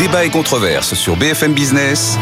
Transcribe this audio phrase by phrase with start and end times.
[0.00, 2.18] Débat et controverse sur BFM Business.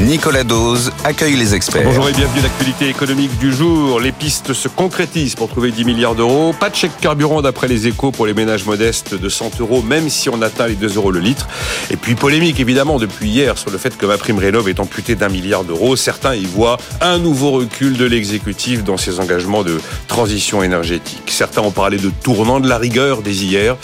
[0.00, 1.82] Nicolas Dose accueille les experts.
[1.84, 4.00] Bonjour et bienvenue à l'actualité économique du jour.
[4.00, 6.54] Les pistes se concrétisent pour trouver 10 milliards d'euros.
[6.58, 10.08] Pas de chèque carburant d'après les échos pour les ménages modestes de 100 euros, même
[10.08, 11.46] si on atteint les 2 euros le litre.
[11.90, 15.14] Et puis polémique évidemment depuis hier sur le fait que ma prime rénov est amputée
[15.14, 15.94] d'un milliard d'euros.
[15.94, 21.30] Certains y voient un nouveau recul de l'exécutif dans ses engagements de transition énergétique.
[21.30, 23.76] Certains ont parlé de tournant de la rigueur dès hier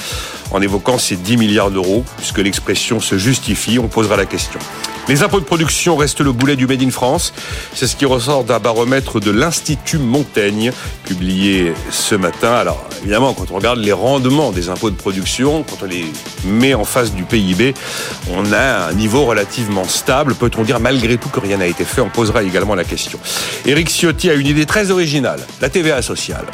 [0.51, 4.59] en évoquant ces 10 milliards d'euros, puisque l'expression se justifie, on posera la question.
[5.09, 7.33] Les impôts de production restent le boulet du Made in France.
[7.73, 10.71] C'est ce qui ressort d'un baromètre de l'Institut Montaigne,
[11.05, 12.53] publié ce matin.
[12.53, 16.05] Alors, évidemment, quand on regarde les rendements des impôts de production, quand on les
[16.45, 17.73] met en face du PIB,
[18.35, 20.35] on a un niveau relativement stable.
[20.35, 23.19] Peut-on dire malgré tout que rien n'a été fait On posera également la question.
[23.65, 26.45] Éric Ciotti a une idée très originale, la TVA sociale.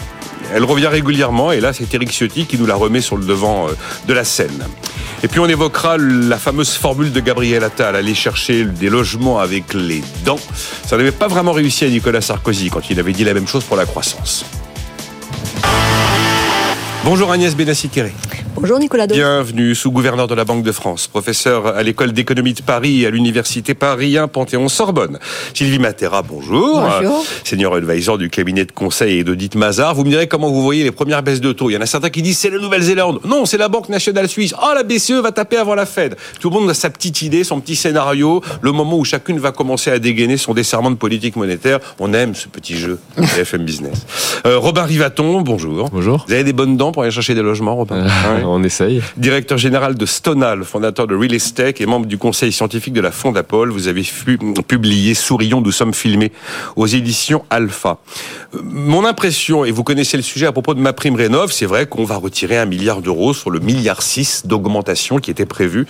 [0.52, 3.68] Elle revient régulièrement et là, c'est Eric Ciotti qui nous la remet sur le devant
[3.68, 3.72] euh,
[4.06, 4.64] de la scène.
[5.22, 9.72] Et puis on évoquera la fameuse formule de Gabriel Attal, aller chercher des logements avec
[9.72, 10.38] les dents.
[10.84, 13.64] Ça n'avait pas vraiment réussi à Nicolas Sarkozy quand il avait dit la même chose
[13.64, 14.44] pour la croissance.
[17.04, 18.12] Bonjour Agnès Benassi-Kéré.
[18.56, 23.02] Bonjour Nicolas Bienvenue, sous-gouverneur de la Banque de France, professeur à l'école d'économie de Paris
[23.02, 25.18] et à l'université Paris 1 Panthéon-Sorbonne.
[25.52, 26.80] Sylvie Matera, bonjour.
[26.80, 27.24] Bonjour.
[27.42, 29.94] Senior advisor du cabinet de conseil et d'audit Mazar.
[29.94, 31.68] Vous me direz comment vous voyez les premières baisses de taux.
[31.68, 33.20] Il y en a certains qui disent c'est la Nouvelle-Zélande.
[33.24, 34.54] Non, c'est la Banque nationale suisse.
[34.62, 36.16] Oh, la BCE va taper avant la Fed.
[36.38, 39.50] Tout le monde a sa petite idée, son petit scénario, le moment où chacune va
[39.50, 41.80] commencer à dégainer son desserrement de politique monétaire.
[41.98, 44.06] On aime ce petit jeu FM Business.
[44.46, 45.90] Euh, Robin Rivaton, bonjour.
[45.90, 46.24] Bonjour.
[46.28, 47.96] Vous avez des bonnes dents pour aller chercher des logements, Robin?
[47.96, 49.00] Euh, On essaye.
[49.16, 53.10] Directeur général de Stonal, fondateur de Real Estate et membre du conseil scientifique de la
[53.10, 54.02] Fondapol, vous avez
[54.68, 56.32] publié Sourions, nous sommes filmés
[56.76, 57.98] aux éditions Alpha.
[58.54, 61.66] Euh, mon impression, et vous connaissez le sujet à propos de ma prime rénov, c'est
[61.66, 65.86] vrai qu'on va retirer un milliard d'euros sur le milliard 6 d'augmentation qui était prévu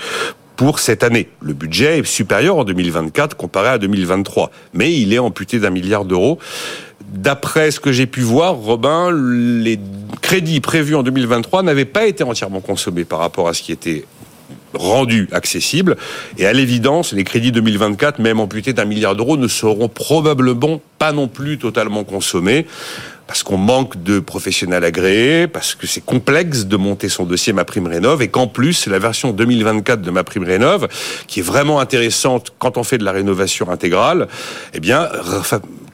[0.56, 1.28] pour cette année.
[1.40, 6.04] Le budget est supérieur en 2024 comparé à 2023, mais il est amputé d'un milliard
[6.04, 6.38] d'euros.
[7.14, 9.78] D'après ce que j'ai pu voir, Robin, les
[10.20, 14.04] crédits prévus en 2023 n'avaient pas été entièrement consommés par rapport à ce qui était
[14.72, 15.96] rendu accessible.
[16.38, 21.12] Et à l'évidence, les crédits 2024, même amputés d'un milliard d'euros, ne seront probablement pas
[21.12, 22.66] non plus totalement consommés
[23.26, 27.64] parce qu'on manque de professionnels agréés, parce que c'est complexe de monter son dossier Ma
[27.64, 30.88] Prime Rénov, et qu'en plus, la version 2024 de Ma Prime Rénov,
[31.26, 34.28] qui est vraiment intéressante quand on fait de la rénovation intégrale,
[34.74, 35.08] eh bien,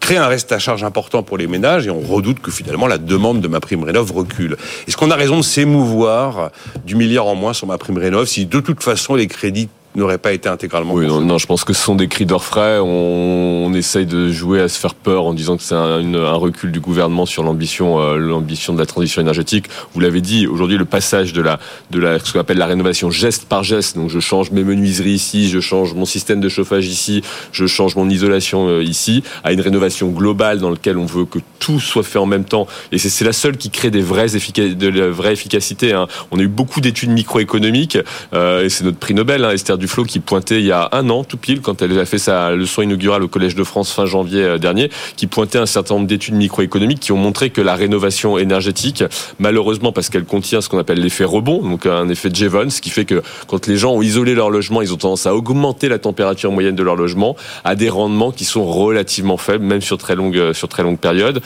[0.00, 2.98] crée un reste à charge important pour les ménages, et on redoute que finalement la
[2.98, 4.56] demande de Ma Prime Rénov recule.
[4.88, 6.50] Est-ce qu'on a raison de s'émouvoir
[6.84, 10.18] du milliard en moins sur Ma Prime Rénov si de toute façon les crédits n'aurait
[10.18, 12.78] pas été intégralement oui, non, non, je pense que ce sont des cris d'orfraie.
[12.78, 16.32] On, on, essaye de jouer à se faire peur en disant que c'est un, un,
[16.32, 19.66] recul du gouvernement sur l'ambition, euh, l'ambition de la transition énergétique.
[19.94, 21.58] Vous l'avez dit, aujourd'hui, le passage de la,
[21.90, 23.96] de la, ce qu'on appelle la rénovation geste par geste.
[23.96, 27.96] Donc, je change mes menuiseries ici, je change mon système de chauffage ici, je change
[27.96, 32.04] mon isolation euh, ici, à une rénovation globale dans laquelle on veut que tout soit
[32.04, 32.66] fait en même temps.
[32.92, 35.92] Et c'est la seule qui crée des vraies de la vraie efficacité.
[35.92, 36.06] Hein.
[36.30, 37.98] On a eu beaucoup d'études microéconomiques,
[38.34, 41.10] euh, et c'est notre prix Nobel, hein, Esther Duflo qui pointait il y a un
[41.10, 44.06] an, tout pile, quand elle a fait sa leçon inaugurale au Collège de France fin
[44.06, 47.74] janvier euh, dernier, qui pointait un certain nombre d'études microéconomiques qui ont montré que la
[47.74, 49.02] rénovation énergétique,
[49.38, 52.90] malheureusement parce qu'elle contient ce qu'on appelle l'effet rebond, donc un effet Jevons, ce qui
[52.90, 55.98] fait que quand les gens ont isolé leur logement, ils ont tendance à augmenter la
[55.98, 60.14] température moyenne de leur logement à des rendements qui sont relativement faibles, même sur très
[60.14, 61.40] longue sur très longue période.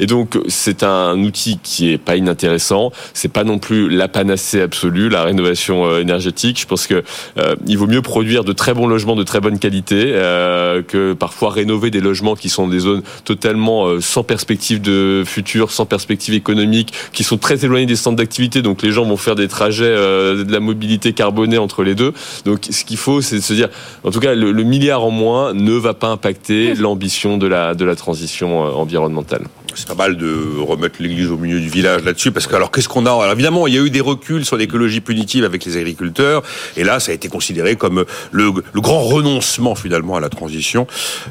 [0.00, 2.92] Et donc c'est un outil qui est pas inintéressant.
[3.14, 6.60] C'est pas non plus la panacée absolue, la rénovation euh, énergétique.
[6.60, 7.02] Je pense que
[7.38, 11.14] euh, il vaut mieux produire de très bons logements de très bonne qualité euh, que
[11.14, 15.86] parfois rénover des logements qui sont des zones totalement euh, sans perspective de futur, sans
[15.86, 18.60] perspective économique, qui sont très éloignées des centres d'activité.
[18.60, 22.12] Donc les gens vont faire des trajets euh, de la mobilité carbonée entre les deux.
[22.44, 23.70] Donc ce qu'il faut, c'est de se dire,
[24.04, 27.74] en tout cas, le, le, milliard en moins ne va pas impacter l'ambition de la
[27.74, 32.32] de la transition environnementale c'est pas mal de remettre l'église au milieu du village là-dessus,
[32.32, 33.10] parce que alors qu'est-ce qu'on a?
[33.10, 36.42] Alors, Évidemment, il y a eu des reculs sur l'écologie punitive avec les agriculteurs,
[36.76, 40.86] et là, ça a été considéré comme le, le grand renoncement finalement à la transition.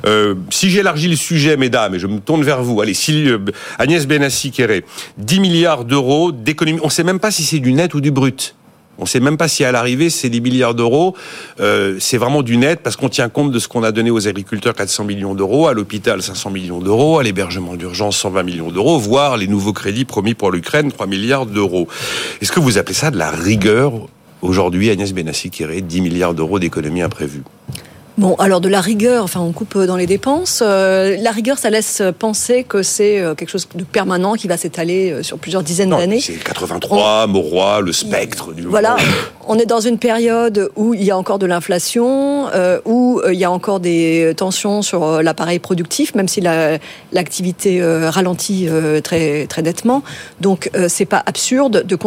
[0.05, 3.39] Euh, si j'élargis le sujet, mesdames, et je me tourne vers vous, allez, si, euh,
[3.79, 4.83] Agnès Benassi-Kéré,
[5.17, 8.11] 10 milliards d'euros d'économie, on ne sait même pas si c'est du net ou du
[8.11, 8.55] brut.
[8.97, 11.15] On ne sait même pas si à l'arrivée, c'est des milliards d'euros.
[11.59, 14.27] Euh, c'est vraiment du net parce qu'on tient compte de ce qu'on a donné aux
[14.27, 18.99] agriculteurs, 400 millions d'euros, à l'hôpital, 500 millions d'euros, à l'hébergement d'urgence, 120 millions d'euros,
[18.99, 21.87] voire les nouveaux crédits promis pour l'Ukraine, 3 milliards d'euros.
[22.41, 23.93] Est-ce que vous appelez ça de la rigueur
[24.41, 27.43] aujourd'hui, Agnès Benassi-Kéré, 10 milliards d'euros d'économies imprévues
[28.17, 30.61] Bon, alors de la rigueur, enfin on coupe dans les dépenses.
[30.65, 34.57] Euh, la rigueur, ça laisse penser que c'est euh, quelque chose de permanent qui va
[34.57, 36.19] s'étaler euh, sur plusieurs dizaines d'années.
[36.19, 37.27] C'est 83, on...
[37.29, 38.97] Mauroy, le spectre du Voilà,
[39.47, 43.39] on est dans une période où il y a encore de l'inflation, euh, où il
[43.39, 48.67] y a encore des tensions sur l'appareil productif, même si l'activité la, ralentit
[49.03, 50.03] très très nettement.
[50.41, 51.97] Donc c'est pas absurde de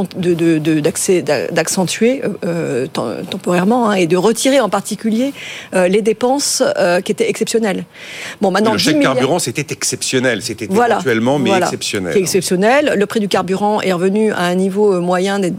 [1.50, 5.32] d'accentuer de, de, temporairement hein, et de retirer en particulier
[5.72, 7.84] les dépenses euh, qui étaient exceptionnelles.
[8.40, 10.42] Bon, maintenant, le chèque carburant, c'était exceptionnel.
[10.42, 12.16] C'était voilà, éventuellement, mais exceptionnel.
[12.16, 12.94] exceptionnel.
[12.96, 15.52] Le prix du carburant est revenu à un niveau moyen des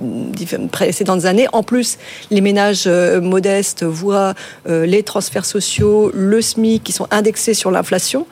[0.71, 1.47] précédentes années.
[1.53, 1.97] En plus,
[2.31, 4.33] les ménages euh, modestes voient
[4.67, 8.27] euh, les transferts sociaux, le SMIC qui sont indexés sur l'inflation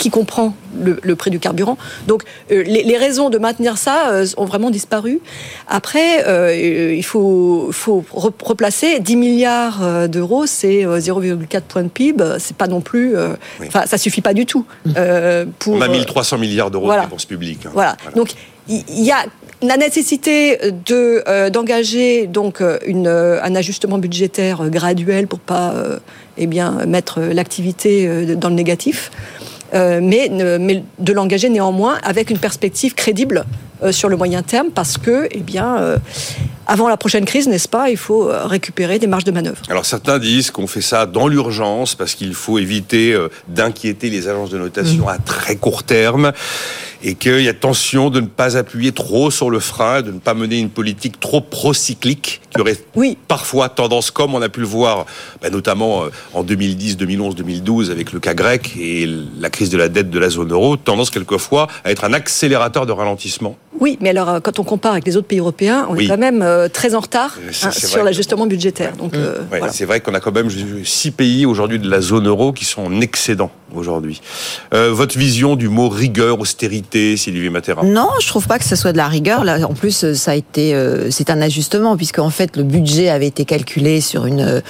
[0.00, 1.76] qui comprend le, prix du carburant.
[2.06, 5.20] Donc euh, les, raisons de maintenir ça euh, ont vraiment disparu.
[5.68, 12.24] Après, euh, il faut, faut replacer 10 milliards d'euros, c'est 0,4 points de PIB.
[12.38, 13.14] C'est pas non plus,
[13.60, 14.64] enfin ça suffit pas du tout.
[15.58, 17.66] pour, On a 1300 milliards d'euros de dépenses publiques.
[17.66, 17.72] Hein.
[17.74, 17.96] Voilà.
[18.16, 18.32] Donc
[18.68, 19.26] il y a
[19.60, 25.74] la nécessité de d'engager donc une, un ajustement budgétaire graduel pour pas
[26.38, 29.10] eh bien mettre l'activité dans le négatif.
[29.74, 30.28] Euh, mais,
[30.98, 33.44] de l'engager néanmoins avec une perspective crédible
[33.90, 35.98] sur le moyen terme parce que, eh bien, euh,
[36.66, 39.62] avant la prochaine crise, n'est-ce pas, il faut récupérer des marges de manœuvre.
[39.68, 43.16] Alors certains disent qu'on fait ça dans l'urgence parce qu'il faut éviter
[43.48, 45.08] d'inquiéter les agences de notation mmh.
[45.08, 46.32] à très court terme
[47.02, 50.18] et qu'il y a tension de ne pas appuyer trop sur le frein, de ne
[50.18, 53.16] pas mener une politique trop procyclique qui aurait oui.
[53.28, 55.06] parfois tendance, comme on a pu le voir,
[55.40, 59.78] bah, notamment euh, en 2010, 2011, 2012 avec le cas grec et la crise de
[59.78, 63.56] la dette de la zone euro, tendance quelquefois à être un accélérateur de ralentissement.
[63.78, 66.18] Oui, mais alors euh, quand on compare avec les autres pays européens, on est quand
[66.18, 68.96] même euh, très en retard hein, sur l'ajustement budgétaire.
[68.96, 69.14] Donc,
[69.70, 70.48] C'est vrai qu'on a quand même
[70.84, 74.20] six pays aujourd'hui de la zone euro qui sont en excédent aujourd'hui.
[74.72, 77.84] votre vision du mot rigueur, austérité, Sylvie Matera?
[77.84, 79.44] Non, je trouve pas que ce soit de la rigueur.
[79.44, 80.74] Là, en plus, ça a été,
[81.10, 84.62] c'est un ajustement puisqu'en fait fait, le budget avait été calculé sur une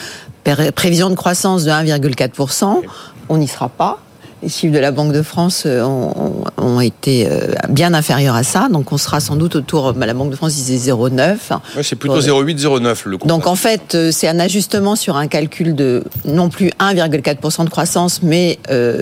[0.49, 2.82] euh, prévision de croissance de 1,4%.
[3.29, 4.00] On n'y sera pas
[4.43, 8.69] les chiffres de la Banque de France euh, ont, été euh, bien inférieurs à ça.
[8.71, 11.37] Donc on sera sans doute autour, bah, la Banque de France disait 0,9.
[11.77, 13.29] Ouais, c'est plutôt 0,8, 0,9 le compte.
[13.29, 17.71] Donc en fait, euh, c'est un ajustement sur un calcul de non plus 1,4% de
[17.71, 18.59] croissance, mais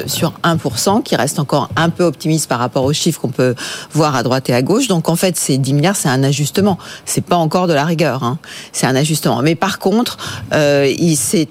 [0.06, 3.55] sur 1%, qui reste encore un peu optimiste par rapport aux chiffres qu'on peut
[3.93, 4.88] voir à droite et à gauche.
[4.88, 6.79] Donc en fait, ces 10 milliards, c'est un ajustement.
[7.05, 8.23] C'est pas encore de la rigueur.
[8.23, 8.38] Hein.
[8.73, 9.43] C'est un ajustement.
[9.43, 10.17] Mais par contre,
[10.52, 11.49] il s'est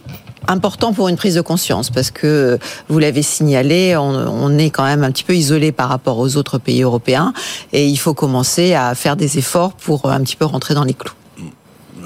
[0.47, 5.03] important pour une prise de conscience parce que vous l'avez signalé, on, est quand même
[5.03, 7.33] un petit peu isolé par rapport aux autres pays européens
[7.73, 10.93] et il faut commencer à faire des efforts pour un petit peu rentrer dans les
[10.93, 11.13] clous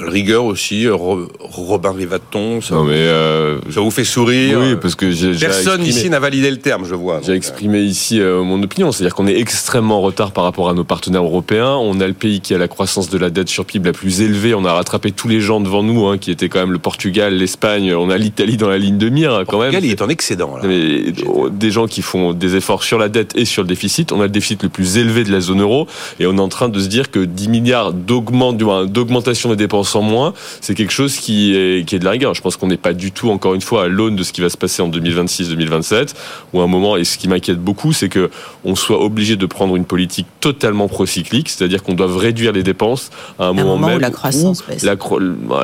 [0.03, 5.83] rigueur aussi, Robin Rivaton, ça, mais euh, ça vous fait sourire Oui, parce que personne
[5.83, 7.21] ici n'a validé le terme, je vois.
[7.24, 10.74] J'ai exprimé ici euh, mon opinion, c'est-à-dire qu'on est extrêmement en retard par rapport à
[10.74, 11.75] nos partenaires européens.
[11.75, 14.21] On a le pays qui a la croissance de la dette sur PIB la plus
[14.21, 14.53] élevée.
[14.53, 17.36] On a rattrapé tous les gens devant nous, hein, qui étaient quand même le Portugal,
[17.36, 17.94] l'Espagne.
[17.94, 19.74] On a l'Italie dans la ligne de mire hein, quand même.
[19.74, 20.56] Il est en excédent.
[20.56, 20.63] Là.
[20.68, 21.12] Mais,
[21.51, 24.12] des gens qui font des efforts sur la dette et sur le déficit.
[24.12, 25.88] On a le déficit le plus élevé de la zone euro
[26.19, 30.01] et on est en train de se dire que 10 milliards d'augmentation des dépenses en
[30.01, 32.33] moins, c'est quelque chose qui est, qui est de la rigueur.
[32.33, 34.41] Je pense qu'on n'est pas du tout, encore une fois, à l'aune de ce qui
[34.41, 36.13] va se passer en 2026-2027,
[36.53, 38.29] ou un moment, et ce qui m'inquiète beaucoup, c'est que
[38.63, 43.09] on soit obligé de prendre une politique totalement procyclique, c'est-à-dire qu'on doit réduire les dépenses
[43.39, 44.63] à un, moment, même où la croissance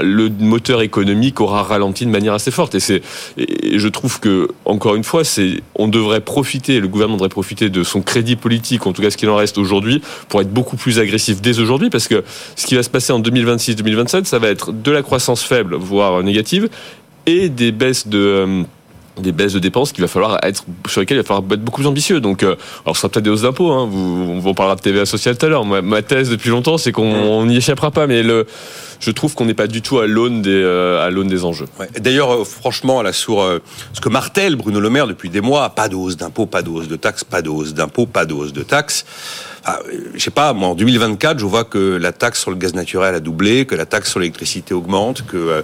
[0.02, 2.76] le moteur économique aura ralenti de manière assez forte.
[2.76, 3.02] Et c'est,
[3.38, 7.70] et je trouve que, encore une fois, c'est, on devrait profiter, le gouvernement devrait profiter
[7.70, 10.78] de son crédit politique, en tout cas ce qu'il en reste aujourd'hui, pour être beaucoup
[10.78, 12.24] plus agressif dès aujourd'hui, parce que
[12.56, 16.24] ce qui va se passer en 2026-2027, ça va être de la croissance faible, voire
[16.24, 16.70] négative,
[17.26, 18.64] et des baisses de euh,
[19.22, 21.82] des baisses de dépenses qu'il va falloir être sur lesquelles il va falloir être beaucoup
[21.82, 22.20] plus ambitieux.
[22.20, 23.72] Donc, euh, alors ce sera peut-être des hausses d'impôts.
[23.72, 25.66] Hein, vous, on parlera de TVA sociale tout à l'heure.
[25.66, 28.06] Ma, thèse depuis longtemps, c'est qu'on n'y échappera pas.
[28.06, 28.46] Mais le,
[29.00, 31.68] je trouve qu'on n'est pas du tout à l'aune des euh, à l'aune des enjeux.
[31.80, 31.88] Ouais.
[32.00, 33.44] D'ailleurs, franchement, là sur
[33.94, 36.70] ce que martèle Bruno Le Maire depuis des mois, pas de hausse d'impôts, pas de
[36.70, 39.06] hausse de taxes, pas de hausse d'impôts, pas de hausse de taxes.
[39.70, 39.80] Ah,
[40.14, 43.14] je sais pas, moi en 2024, je vois que la taxe sur le gaz naturel
[43.14, 45.62] a doublé, que la taxe sur l'électricité augmente, que euh,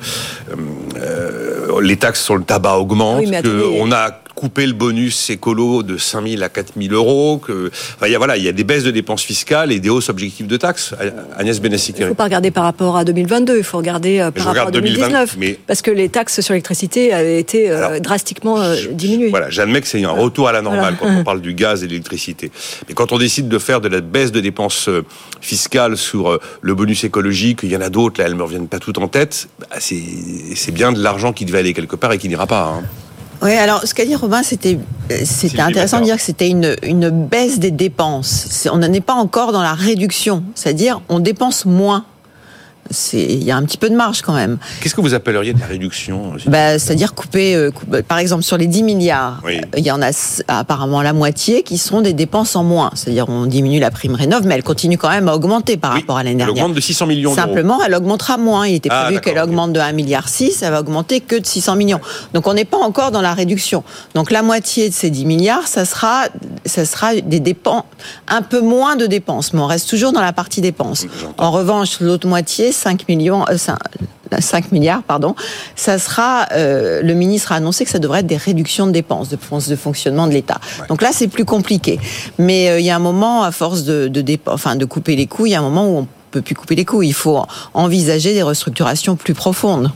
[0.98, 6.28] euh les taxes sur le tabac augmentent, qu'on a couper le bonus écolo de 5
[6.28, 7.38] 000 à 4 000 euros.
[7.38, 9.80] Que, enfin, il y a, voilà, il y a des baisses de dépenses fiscales et
[9.80, 10.94] des hausses objectives de taxes.
[11.38, 14.48] Agnès Il ne faut pas regarder par rapport à 2022, il faut regarder euh, par
[14.48, 15.38] rapport à 2019.
[15.38, 15.58] mais...
[15.66, 19.30] Parce que les taxes sur l'électricité avaient été euh, drastiquement euh, diminuées.
[19.30, 21.88] Voilà, j'admets que c'est un retour à la normale quand on parle du gaz et
[21.88, 22.52] de l'électricité.
[22.90, 24.90] Mais quand on décide de faire de la baisse de dépenses
[25.40, 28.80] fiscales sur le bonus écologique, il y en a d'autres, là, elles me reviennent pas
[28.80, 32.28] toutes en tête, bah, c'est bien de l'argent qui devait aller quelque part et qui
[32.28, 32.74] n'ira pas.
[32.78, 32.84] Hein.
[33.44, 34.80] Oui, alors ce qu'a dit Robin, c'était
[35.26, 38.68] c'était intéressant de dire que c'était une, une baisse des dépenses.
[38.72, 42.06] On n'en est pas encore dans la réduction, c'est-à-dire on dépense moins
[43.14, 44.58] il y a un petit peu de marge quand même.
[44.82, 48.58] Qu'est-ce que vous appelleriez de la réduction bah, C'est-à-dire couper, euh, bah, par exemple, sur
[48.58, 49.42] les 10 milliards,
[49.78, 50.12] il y en a
[50.48, 52.92] apparemment la moitié qui seront des dépenses en moins.
[52.96, 56.18] C'est-à-dire on diminue la prime rénov, mais elle continue quand même à augmenter par rapport
[56.18, 56.56] à l'année dernière.
[56.56, 58.68] Elle augmente de 600 millions Simplement, elle augmentera moins.
[58.68, 60.28] Il était ah, prévu qu'elle augmente de 1,6 milliard,
[60.62, 62.02] elle va augmenter que de 600 millions.
[62.34, 63.84] Donc on n'est pas encore dans la réduction.
[64.14, 66.26] Donc la moitié de ces 10 milliards, ça sera,
[66.66, 67.84] ça sera des dépenses,
[68.28, 71.06] un peu moins de dépenses, mais on reste toujours dans la partie dépenses.
[71.38, 75.36] En revanche, l'autre moitié, 5 millions, 5 euh, milliards, pardon,
[75.76, 79.30] ça sera, euh, le ministre a annoncé que ça devrait être des réductions de dépenses,
[79.30, 80.60] de dépenses de fonctionnement de l'État.
[80.90, 82.00] Donc là, c'est plus compliqué.
[82.38, 85.28] Mais euh, il y a un moment, à force de, de, enfin, de couper les
[85.28, 87.06] coûts, il y a un moment où on peut plus couper les coups.
[87.06, 87.42] Il faut
[87.74, 89.92] envisager des restructurations plus profondes.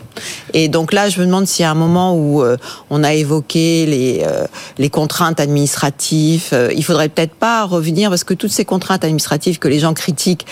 [0.54, 2.58] Et donc là, je me demande s'il y a un moment où euh,
[2.90, 4.46] on a évoqué les, euh,
[4.78, 9.60] les contraintes administratives, euh, il faudrait peut-être pas revenir parce que toutes ces contraintes administratives
[9.60, 10.46] que les gens critiquent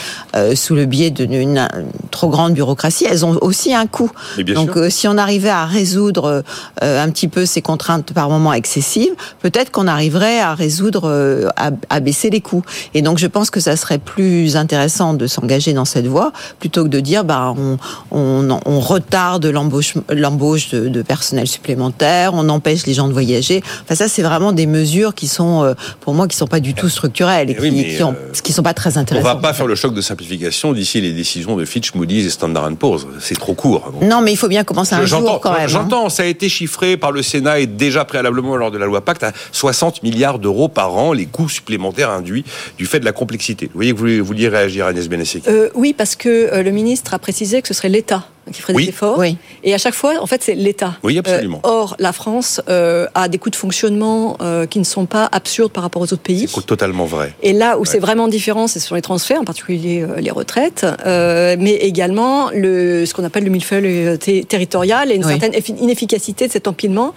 [0.56, 1.68] sous le biais d'une
[2.12, 4.12] trop grande bureaucratie, elles ont aussi un coût.
[4.40, 6.44] Donc si on arrivait à résoudre
[6.82, 12.00] un petit peu ces contraintes par moments excessives, peut-être qu'on arriverait à résoudre, à, à
[12.00, 12.64] baisser les coûts.
[12.94, 16.84] Et donc je pense que ça serait plus intéressant de s'engager dans cette voie, plutôt
[16.84, 17.78] que de dire bah, on,
[18.12, 23.62] on, on retarde l'embauche, l'embauche de, de, personnel supplémentaire, on empêche les gens de voyager.
[23.84, 26.74] Enfin, ça, c'est vraiment des mesures qui sont, euh, pour moi, qui sont pas du
[26.74, 28.12] tout structurelles et, qui, euh,
[28.44, 29.30] qui, sont pas très intéressantes.
[29.30, 32.30] On va pas faire le choc de simplification d'ici les décisions de Fitch, Moody's et
[32.30, 33.06] Standard Poor's.
[33.20, 33.92] C'est trop court.
[34.02, 35.62] Non, mais il faut bien commencer un jour quand même.
[35.62, 35.68] Hein.
[35.68, 39.02] J'entends, ça a été chiffré par le Sénat et déjà préalablement lors de la loi
[39.02, 42.46] Pacte à 60 milliards d'euros par an, les coûts supplémentaires induits
[42.78, 43.66] du fait de la complexité.
[43.68, 45.48] Vous voyez que vous vouliez réagir, Agnès Benesek.
[45.48, 48.62] Euh, euh, oui, parce que euh, le ministre a précisé que ce serait l'État qui
[48.62, 49.18] ferait des efforts.
[49.18, 49.38] Oui.
[49.64, 50.96] Et à chaque fois, en fait, c'est l'État.
[51.04, 51.62] Oui, absolument.
[51.66, 55.28] Euh, or, la France euh, a des coûts de fonctionnement euh, qui ne sont pas
[55.32, 56.48] absurdes par rapport aux autres pays.
[56.48, 57.34] C'est totalement vrai.
[57.42, 61.76] Et là où c'est vraiment différent, c'est sur les transferts, en particulier les retraites, mais
[61.82, 67.14] également le, ce qu'on appelle le millefeuille territorial et une certaine inefficacité de cet empilement.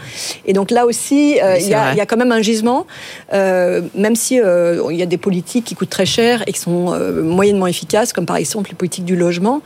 [0.47, 2.87] Et donc là aussi, il y, a, y, a quand même un gisement,
[3.32, 7.66] même si il y a des politiques qui coûtent très cher et qui sont moyennement
[7.66, 9.61] efficaces, comme par exemple les politiques du logement.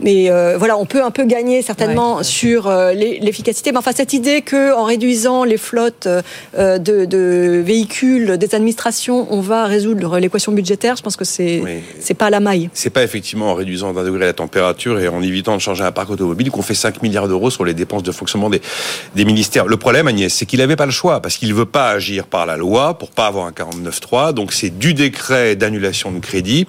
[0.00, 3.72] mais euh, voilà, on peut un peu gagner certainement sur euh, l'efficacité.
[3.72, 6.08] Mais enfin, cette idée que en réduisant les flottes
[6.56, 11.62] euh, de, véhicules des administrations, on va résoudre l'équation budgétaire, je pense que c'est
[12.00, 12.70] c'est pas à la maille.
[12.72, 15.92] C'est pas effectivement en réduisant d'un degré la température et en évitant de changer un
[15.92, 18.62] parc automobile qu'on fait 5 milliards d'euros sur les dépenses de fonctionnement des,
[19.14, 19.66] des ministères.
[19.66, 22.46] Le problème, Agnès, c'est qu'il n'avait pas le choix parce qu'il veut pas agir par
[22.46, 24.32] la loi pour pas avoir un 49.3.
[24.32, 26.66] Donc c'est du décret d'annulation de crédit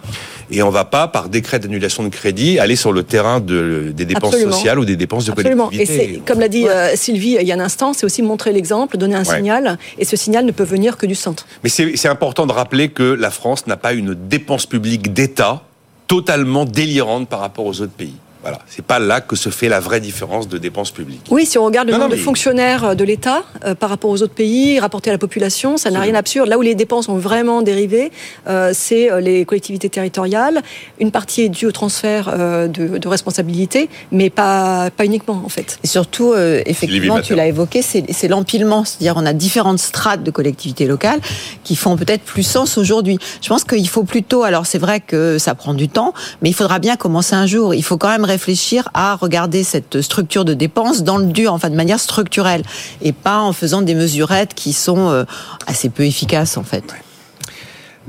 [0.52, 4.06] et on va pas par décret d'annulation de crédit aller sur le terrain de des
[4.06, 5.70] dépenses sociales ou des dépenses de Absolument.
[5.72, 8.98] Et comme l'a dit euh, Sylvie il y a un instant, c'est aussi montrer l'exemple,
[8.98, 11.46] donner un signal, et ce signal ne peut venir que du centre.
[11.64, 15.64] Mais c'est important de rappeler que la France n'a pas une dépense publique d'État
[16.08, 18.16] totalement délirante par rapport aux autres pays.
[18.44, 21.26] Voilà, c'est pas là que se fait la vraie différence de dépenses publiques.
[21.32, 24.22] Oui, si on regarde le nombre de fonctionnaires euh, de l'État euh, par rapport aux
[24.22, 26.50] autres pays, rapporté à la population, ça n'a rien d'absurde.
[26.50, 28.12] Là où les dépenses ont vraiment dérivé,
[28.50, 30.62] euh, c'est les collectivités territoriales.
[31.00, 35.80] Une partie est due au transfert de, de, responsabilité, mais pas, pas uniquement en fait.
[35.84, 38.84] Et surtout, effectivement, tu l'as évoqué, c'est l'empilement.
[38.84, 41.20] C'est-à-dire, on a différentes strates de collectivités locales
[41.64, 43.20] qui font peut-être plus sens aujourd'hui.
[43.42, 46.54] Je pense qu'il faut plutôt, alors c'est vrai que ça prend du temps, mais il
[46.54, 47.74] faudra bien commencer un jour.
[47.74, 51.70] Il faut quand même réfléchir à regarder cette structure de dépenses dans le dur, enfin
[51.70, 52.64] de manière structurelle,
[53.02, 55.24] et pas en faisant des mesurettes qui sont euh,
[55.68, 56.84] assez peu efficaces en fait.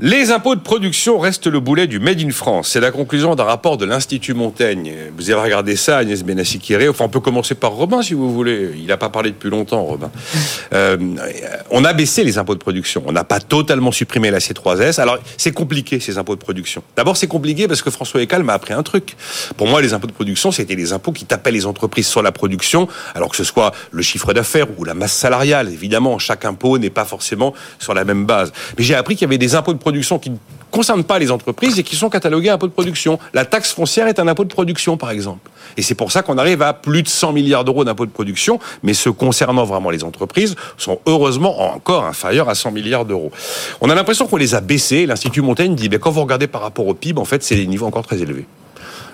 [0.01, 2.71] Les impôts de production restent le boulet du Made in France.
[2.73, 4.93] C'est la conclusion d'un rapport de l'Institut Montaigne.
[5.15, 6.89] Vous avez regardé ça, Agnès Benassi-Kiré.
[6.89, 8.71] Enfin, on peut commencer par Robin, si vous voulez.
[8.75, 10.11] Il n'a pas parlé depuis longtemps, Robin.
[10.73, 10.97] Euh,
[11.69, 13.03] on a baissé les impôts de production.
[13.05, 14.99] On n'a pas totalement supprimé la C3S.
[14.99, 16.81] Alors, c'est compliqué, ces impôts de production.
[16.97, 19.15] D'abord, c'est compliqué parce que François Eccal m'a appris un truc.
[19.55, 22.31] Pour moi, les impôts de production, c'était les impôts qui tapaient les entreprises sur la
[22.31, 25.69] production, alors que ce soit le chiffre d'affaires ou la masse salariale.
[25.69, 28.51] Évidemment, chaque impôt n'est pas forcément sur la même base.
[28.77, 30.31] Mais j'ai appris qu'il y avait des impôts de production qui
[30.71, 33.19] concernent pas les entreprises et qui sont cataloguées impôts de production.
[33.35, 35.51] La taxe foncière est un impôt de production, par exemple.
[35.77, 38.59] Et c'est pour ça qu'on arrive à plus de 100 milliards d'euros d'impôts de production,
[38.81, 43.31] mais ceux concernant vraiment les entreprises sont heureusement encore inférieurs à 100 milliards d'euros.
[43.79, 45.05] On a l'impression qu'on les a baissés.
[45.05, 47.67] L'Institut Montaigne dit, ben, quand vous regardez par rapport au PIB, en fait, c'est des
[47.67, 48.47] niveaux encore très élevés.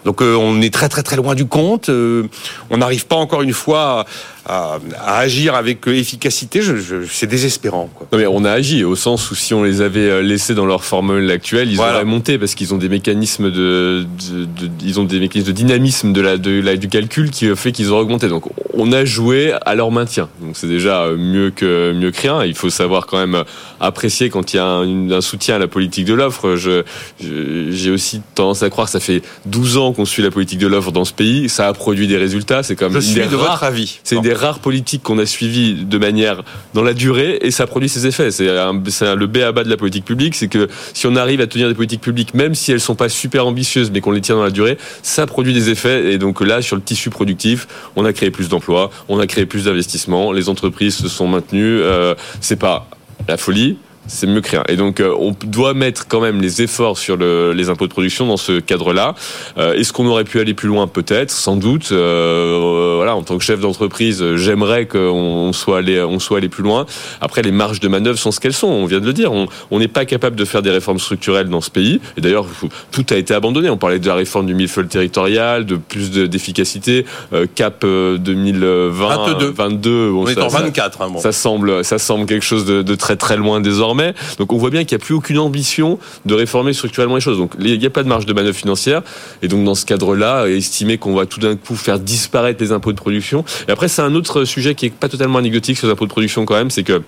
[0.05, 1.89] Donc euh, on est très très très loin du compte.
[1.89, 2.27] Euh,
[2.69, 4.05] on n'arrive pas encore une fois
[4.45, 6.61] à, à agir avec efficacité.
[6.61, 7.89] Je, je, c'est désespérant.
[7.93, 8.07] Quoi.
[8.11, 10.65] Non mais on a agi au sens où si on les avait euh, laissés dans
[10.65, 11.95] leur formule actuelle, ils Voilà.
[11.95, 15.55] auraient monté parce qu'ils ont des mécanismes de, de- de- ils ont des mécanismes de
[15.55, 18.27] dynamisme de la, de la- du calcul qui fait qu'ils auraient augmenté.
[18.27, 20.29] Donc on a joué à leur maintien.
[20.41, 22.43] Donc c'est déjà euh, mieux que mieux que rien.
[22.43, 23.43] Il faut savoir quand même
[23.79, 26.55] apprécier quand il y a un, soutien à la politique de l'offre.
[26.55, 26.83] Je,
[27.21, 30.59] je- j'ai aussi tendance à croire que ça fait 12 ans qu'on suit la politique
[30.59, 31.49] de l'offre dans ce pays.
[31.49, 32.63] Ça a produit des résultats.
[32.63, 33.99] C'est comme Je une suis de rares- votre avis.
[34.03, 37.89] c'est des rares politiques qu'on a suivies de manière dans la durée et ça produit
[37.89, 38.31] ses effets.
[38.31, 41.47] C'est le B à bas de la politique publique, c'est que si on arrive à
[41.47, 44.35] tenir des politiques publiques, même si elles sont pas super ambitieuses, mais qu'on les tient
[44.35, 46.13] dans la durée, ça produit des effets.
[46.13, 49.45] Et donc là, sur le tissu productif, on a créé plus d'emplois, on a créé
[49.45, 51.81] plus d'investissements, les entreprises se sont maintenues.
[51.81, 52.87] Euh, c'est pas
[53.27, 53.77] la folie.
[54.07, 54.63] C'est mieux que rien.
[54.67, 57.91] Et donc, euh, on doit mettre quand même les efforts sur le- les impôts de
[57.93, 59.13] production dans ce cadre-là.
[59.57, 60.87] Euh, Est-ce qu'on aurait pu aller plus loin?
[60.87, 61.89] Peut-être, sans doute.
[61.91, 66.39] Euh, voilà, en tant que chef d'entreprise, euh, j'aimerais qu'on on soit allé, on soit
[66.39, 66.85] allé plus loin.
[67.21, 68.67] Après, les marges de manœuvre sont ce qu'elles sont.
[68.67, 69.31] On vient de le dire.
[69.31, 72.01] On n'est pas capable de faire des réformes structurelles dans ce pays.
[72.17, 72.47] Et d'ailleurs,
[72.91, 73.69] tout a été abandonné.
[73.69, 77.05] On parlait de la réforme du millefeuille territorial, de plus de- d'efficacité.
[77.33, 79.51] Euh, cap euh, 2020, 22.
[79.51, 80.09] 22.
[80.11, 81.01] bon, On est en ça- 24.
[81.01, 81.19] Hein, bon.
[81.19, 84.00] ça semble, ça semble quelque chose de, de très très loin désormais.
[84.37, 87.37] Donc on voit bien qu'il n'y a plus aucune ambition de réformer structurellement les choses.
[87.37, 89.01] Donc il n'y a pas de marge de manœuvre financière.
[89.41, 92.91] Et donc dans ce cadre-là, estimer qu'on va tout d'un coup faire disparaître les impôts
[92.91, 93.43] de production.
[93.67, 96.11] Et après c'est un autre sujet qui est pas totalement anecdotique sur les impôts de
[96.11, 97.01] production quand même, c'est que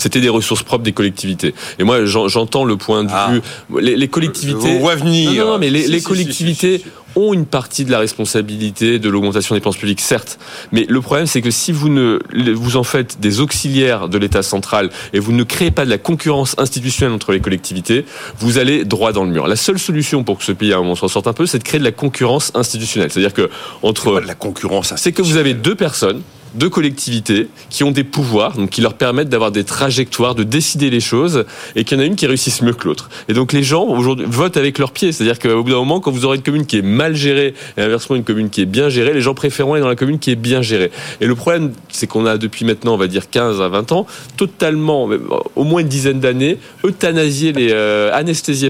[0.00, 1.54] c'était des ressources propres des collectivités.
[1.78, 3.30] Et moi, j'en- j'entends le point de Ah.
[3.30, 3.40] vue.
[3.80, 4.72] Les, les collectivités.
[4.74, 5.30] Vous vois venir.
[5.44, 6.90] Non, non, mais les, Si, collectivités si, si, si.
[7.16, 10.38] Ont une partie de la responsabilité de l'augmentation des dépenses publiques, certes.
[10.72, 12.18] Mais le problème, c'est que si vous ne
[12.52, 15.98] vous en faites des auxiliaires de l'État central et vous ne créez pas de la
[15.98, 18.04] concurrence institutionnelle entre les collectivités,
[18.38, 19.46] vous allez droit dans le mur.
[19.46, 21.58] La seule solution pour que ce pays à un moment s'en sorte un peu, c'est
[21.58, 23.10] de créer de la concurrence institutionnelle.
[23.10, 23.50] C'est-à-dire que
[23.82, 24.92] entre Pas de la concurrence.
[24.96, 26.22] c'est que vous avez deux personnes,
[26.54, 30.90] deux collectivités qui ont des pouvoirs, donc qui leur permettent d'avoir des trajectoires, de décider
[30.90, 31.44] les choses,
[31.76, 33.08] et qu'il y en a une qui réussisse mieux que l'autre.
[33.28, 36.10] Et donc les gens aujourd'hui votent avec leurs pieds, c'est-à-dire qu'au bout d'un moment, quand
[36.10, 38.88] vous aurez une commune qui est mal gérée et inversement une commune qui est bien
[38.88, 40.90] gérée, les gens préféreront aller dans la commune qui est bien gérée.
[41.20, 44.06] Et le problème, c'est qu'on a depuis maintenant, on va dire 15 à 20 ans,
[44.36, 45.08] totalement,
[45.56, 48.10] au moins une dizaine d'années, euthanasié les, euh,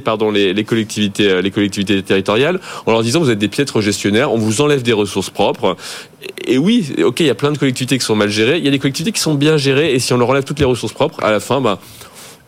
[0.05, 3.81] pardon les, les collectivités, euh, les collectivités territoriales, en leur disant vous êtes des piètres
[3.81, 5.77] gestionnaires, on vous enlève des ressources propres.
[6.47, 8.69] Et, oui, ok, il y a plein de collectivités qui sont mal gérées, il y
[8.69, 10.93] a des collectivités qui sont bien gérées, et si on leur enlève toutes les ressources
[10.93, 11.79] propres, à la fin, bah,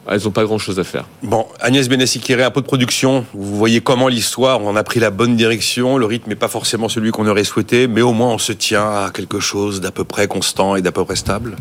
[0.09, 1.05] elles n'ont pas grand-chose à faire.
[1.23, 3.25] Bon, Agnès Benassi-Kéré, un peu de production.
[3.35, 5.97] Vous voyez comment l'histoire, on a pris la bonne direction.
[5.97, 8.85] Le rythme n'est pas forcément celui qu'on aurait souhaité, mais au moins on se tient
[8.85, 11.57] à quelque chose d'à peu près constant et d'à peu près stable.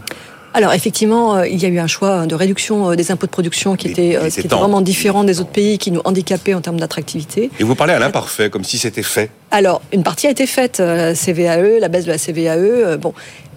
[0.53, 3.31] Alors effectivement, euh, il y a eu un choix de réduction euh, des impôts de
[3.31, 6.79] production qui était, euh, qui vraiment différent des autres pays, qui nous handicapait en termes
[6.79, 7.49] d'attractivité.
[7.59, 9.29] Et vous parlez à l'imparfait, comme si c'était fait.
[9.51, 12.57] Alors, une partie a été faite, euh, la CVAE, la baisse de la CVAE.
[12.57, 13.13] euh, bon,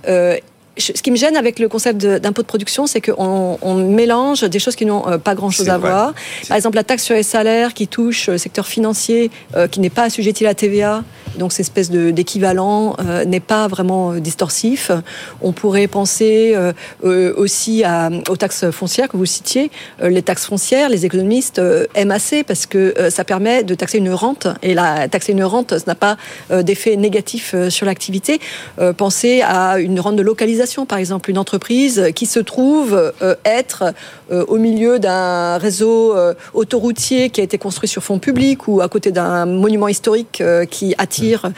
[0.08, 0.36] euh,
[0.76, 4.42] je- ce qui me gêne avec le concept d'impôt de production, c'est qu'on on mélange
[4.44, 5.90] des choses qui n'ont euh, pas grand-chose à vrai.
[5.90, 6.14] voir.
[6.48, 9.90] Par exemple, la taxe sur les salaires qui touche le secteur financier, euh, qui n'est
[9.90, 11.04] pas assujetti à la TVA,
[11.38, 14.90] donc cette espèce d'équivalent euh, n'est pas vraiment euh, distorsif.
[15.42, 16.72] On pourrait penser euh,
[17.04, 19.70] euh, aussi à- aux taxes foncières que vous citiez.
[20.02, 23.74] Euh, les taxes foncières, les économistes euh, aiment assez parce que euh, ça permet de
[23.74, 24.46] taxer une rente.
[24.62, 26.16] Et la taxer une rente, ça n'a pas
[26.50, 28.40] euh, d'effet négatif euh, sur l'activité.
[28.80, 33.34] Euh, pensez à une rente de localisation, par exemple, une entreprise qui se trouve euh,
[33.44, 33.94] être
[34.32, 38.80] euh, au milieu d'un réseau euh, autoroutier qui a été construit sur fonds publics ou
[38.80, 41.52] à côté d'un monument historique qui attire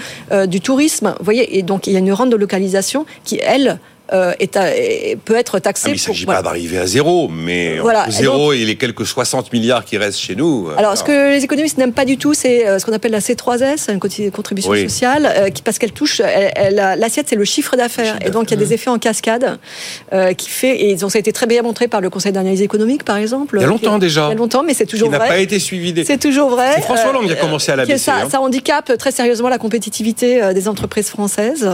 [0.46, 1.14] du tourisme.
[1.18, 3.78] Vous voyez, et donc il y a une rente de localisation qui, elle,
[4.12, 5.88] euh, est à- est- peut être Ah, taxée.
[5.90, 6.40] mais il ne s'agit voilà.
[6.40, 8.00] pas d'arriver à zéro, mais Voilà.
[8.02, 10.68] entre Et zéro et, les quelques 60 milliards qui restent chez nous.
[10.68, 13.12] euh, Alors, ce que les économistes n'aiment pas du tout, c'est euh, ce qu'on appelle
[13.12, 14.82] la C3S, une contribution Oui.
[14.88, 18.16] sociale, euh, qui, parce qu'elle touche, l'assiette, c'est le chiffre d'affaires.
[18.24, 19.58] Et donc, il y a des effets en cascade
[20.12, 22.62] euh, qui fait, et donc, ça a été très bien montré par le Conseil d'analyse
[22.62, 23.56] économique, par exemple.
[23.58, 24.26] Il y a longtemps Qui- déjà.
[24.26, 25.28] Il y a longtemps, mais c'est qui toujours n'a vrai.
[25.28, 26.04] pas été suivi des.
[26.04, 26.72] C'est toujours vrai.
[26.76, 28.28] C'est François Hollande qui a commencé à la baisser, Ça, hein.
[28.30, 31.68] ça handicape très sérieusement la compétitivité des entreprises françaises.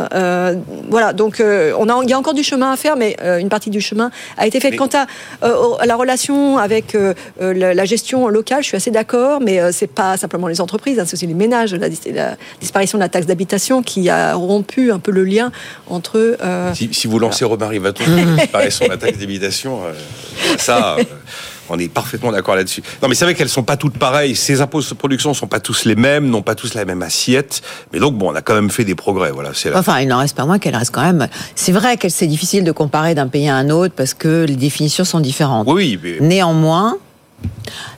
[0.91, 3.49] Voilà, donc on a, il y a encore du chemin à faire, mais euh, une
[3.49, 4.77] partie du chemin a été faite.
[4.77, 5.07] Quant à,
[5.47, 9.57] euh, à la relation avec euh, la, la gestion locale, je suis assez d'accord, mais
[9.73, 11.75] c'est pas simplement les entreprises, hein, c'est aussi les ménages.
[11.75, 15.51] La, dis- la disparition de la taxe d'habitation qui a rompu un peu le lien
[15.89, 16.37] entre
[16.75, 17.45] Si, si vous lancez
[17.93, 18.05] qui
[18.39, 19.81] disparaît sur la taxe d'habitation,
[20.59, 20.97] ça,
[21.73, 22.83] On est parfaitement d'accord là-dessus.
[23.03, 24.37] Non, mais c'est vrai qu'elles sont pas toutes pareilles.
[24.37, 27.63] Ces impôts de production sont pas tous les mêmes, n'ont pas tous la même assiette.
[27.93, 29.31] Mais donc, bon, on a quand même fait des progrès.
[29.31, 29.75] Voilà, c'est.
[29.75, 31.29] Enfin, il n'en reste pas moins qu'elle reste quand même.
[31.55, 34.57] C'est vrai que c'est difficile de comparer d'un pays à un autre parce que les
[34.57, 35.67] définitions sont différentes.
[35.69, 36.99] Oui, mais Néanmoins,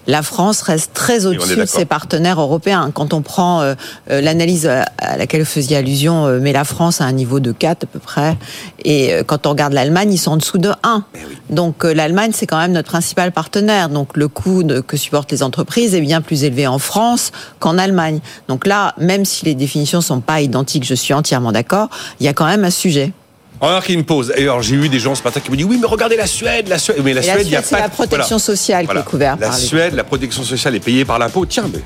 [0.07, 2.91] la France reste très au-dessus de ses partenaires européens.
[2.93, 3.75] Quand on prend euh,
[4.11, 4.67] euh, l'analyse
[4.99, 7.87] à laquelle vous faisiez allusion, euh, met la France à un niveau de 4 à
[7.87, 8.37] peu près,
[8.85, 11.05] et euh, quand on regarde l'Allemagne, ils sont en dessous de 1.
[11.51, 13.89] Donc euh, l'Allemagne, c'est quand même notre principal partenaire.
[13.89, 17.79] Donc le coût de- que supportent les entreprises est bien plus élevé en France qu'en
[17.79, 18.21] Allemagne.
[18.49, 21.89] Donc là, même si les définitions sont pas identiques, je suis entièrement d'accord,
[22.21, 23.13] il y a quand même un sujet.
[23.61, 24.33] Marquer une pause.
[24.37, 26.27] Et alors, j'ai eu des gens ce matin qui me disent oui, mais regardez la
[26.27, 26.99] Suède, la Suède.
[27.05, 29.95] Mais la Suède, il y a pas la protection sociale qui est couverte La Suède,
[29.95, 31.47] la protection sociale est payée par l'impôt.
[31.47, 31.81] Tiens, mais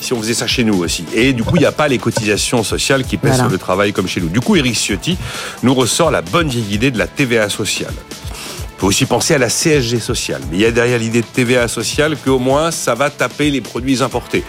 [0.00, 1.04] si on faisait ça chez nous aussi.
[1.14, 3.44] Et du coup, il n'y a pas les cotisations sociales qui pèsent Voilà.
[3.44, 4.28] sur le travail comme chez nous.
[4.28, 5.16] Du coup, Eric Ciotti
[5.62, 7.92] nous ressort la bonne vieille idée de la TVA sociale.
[8.76, 10.42] Il faut aussi penser à la CSG sociale.
[10.50, 13.60] Mais il y a derrière l'idée de TVA sociale qu'au moins, ça va taper les
[13.62, 14.44] produits importés.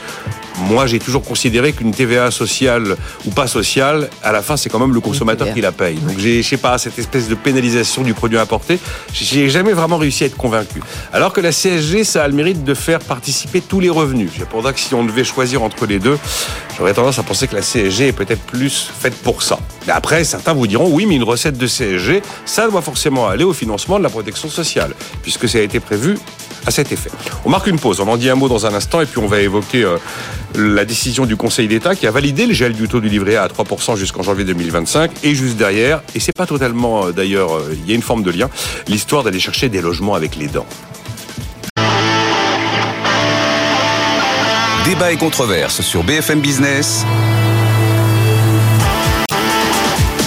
[0.60, 4.80] Moi, j'ai toujours considéré qu'une TVA sociale ou pas sociale, à la fin, c'est quand
[4.80, 5.98] même le consommateur qui la paye.
[5.98, 8.80] Donc, j'ai, je sais pas, cette espèce de pénalisation du produit importé,
[9.14, 10.82] j'ai jamais vraiment réussi à être convaincu.
[11.14, 14.32] Alors que la CSG, ça a le mérite de faire participer tous les revenus.
[14.38, 16.18] J'ai pour que si on devait choisir entre les deux,
[16.78, 19.60] j'aurais tendance à penser que la CSG est peut-être plus faite pour ça.
[19.88, 23.44] Mais après, certains vous diront, oui, mais une recette de CSG, ça doit forcément aller
[23.44, 26.18] au financement de la protection sociale, puisque ça a été prévu
[26.66, 27.10] à cet effet.
[27.46, 29.28] On marque une pause, on en dit un mot dans un instant, et puis on
[29.28, 29.98] va évoquer euh,
[30.56, 33.44] la décision du Conseil d'État qui a validé le gel du taux du livret A
[33.44, 37.74] à 3% jusqu'en janvier 2025, et juste derrière, et c'est pas totalement euh, d'ailleurs, euh,
[37.74, 38.50] il y a une forme de lien,
[38.88, 40.68] l'histoire d'aller chercher des logements avec les dents.
[44.86, 47.06] Débat et controverse sur BFM Business.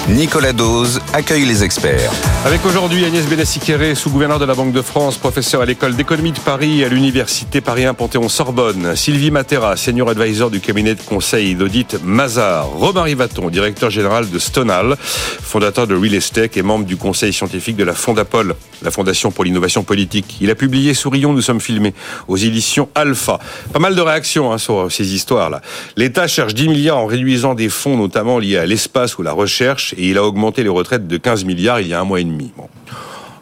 [0.09, 2.11] Nicolas Dose accueille les experts.
[2.47, 6.39] Avec aujourd'hui Agnès Benassi-Kéré, sous-gouverneur de la Banque de France, professeur à l'école d'économie de
[6.39, 11.99] Paris à l'université Paris 1 Panthéon-Sorbonne, Sylvie Matera, senior advisor du cabinet de conseil d'audit
[12.03, 17.35] Mazar, Romain Rivaton, directeur général de Stonal, fondateur de Real Estate et membre du conseil
[17.35, 20.39] scientifique de la Fondapol, la Fondation pour l'innovation politique.
[20.41, 21.93] Il a publié Sourions, nous sommes filmés
[22.29, 23.41] aux éditions Alpha.
[23.75, 25.61] Pas mal de réactions hein, sur ces histoires-là.
[25.97, 29.95] L'État cherche 10 milliards en réduisant des fonds notamment liés à l'espace ou la recherche
[29.99, 32.25] et il a augmenté les retraites de 15 milliards il y a un mois et
[32.25, 32.53] demi.
[32.57, 32.69] Bon.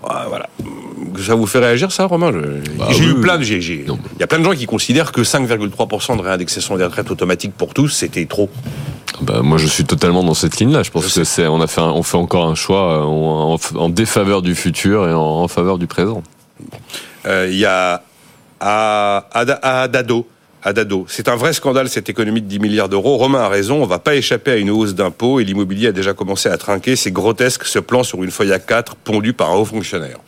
[0.09, 0.49] Ah, Voilà.
[1.25, 2.31] Ça vous fait réagir ça, Romain
[2.79, 3.87] Bah J'ai oui, eu plein de.
[3.87, 3.99] Non.
[4.16, 7.55] Il y a plein de gens qui considèrent que 5,3% de réindexation des retraites automatiques
[7.57, 8.51] pour tous, c'était trop.
[9.23, 10.83] Bah, moi, je suis totalement dans cette ligne-là.
[10.83, 13.57] Je pense Je que c'est, on a fait, un- on fait encore un choix euh,
[13.79, 16.23] en, défaveur du futur et en, en faveur du présent.
[17.27, 18.03] Euh, Il y a
[18.61, 20.27] à, à, à Dado.
[20.66, 21.07] À Dado.
[21.09, 23.18] C'est un vrai scandale cette économie de 10 milliards d'euros.
[23.18, 26.12] Romain a raison, on va pas échapper à une hausse d'impôts et l'immobilier a déjà
[26.12, 26.96] commencé à trinquer.
[26.96, 30.18] C'est grotesque ce plan sur une feuille à 4 pondu par un haut fonctionnaire.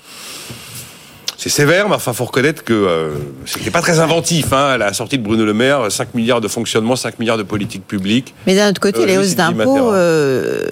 [1.37, 3.15] C'est sévère, mais enfin, faut reconnaître que euh,
[3.47, 4.53] c'était pas très inventif.
[4.53, 7.43] Hein, à la sortie de Bruno Le Maire, 5 milliards de fonctionnement, 5 milliards de
[7.43, 8.33] politique publique.
[8.47, 10.67] Mais d'un autre côté, Euh, les hausses d'impôts, euh,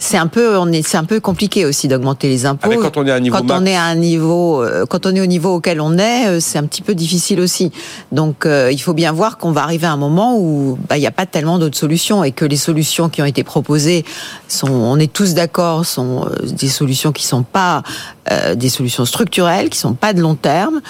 [0.00, 2.62] c'est un peu, on est, c'est un peu compliqué aussi d'augmenter les impôts.
[2.64, 3.60] Ah, mais quand on est à un niveau quand max.
[3.60, 6.40] on est à un niveau, euh, quand on est au niveau auquel on est, euh,
[6.40, 7.70] c'est un petit peu difficile aussi.
[8.10, 11.00] Donc, euh, il faut bien voir qu'on va arriver à un moment où bah, il
[11.00, 14.04] n'y a pas tellement d'autres solutions et que les solutions qui ont été proposées
[14.48, 17.82] sont, on est tous d'accord, sont des solutions qui sont pas
[18.30, 20.80] euh, des solutions structurelles, qui sont pas de long terme.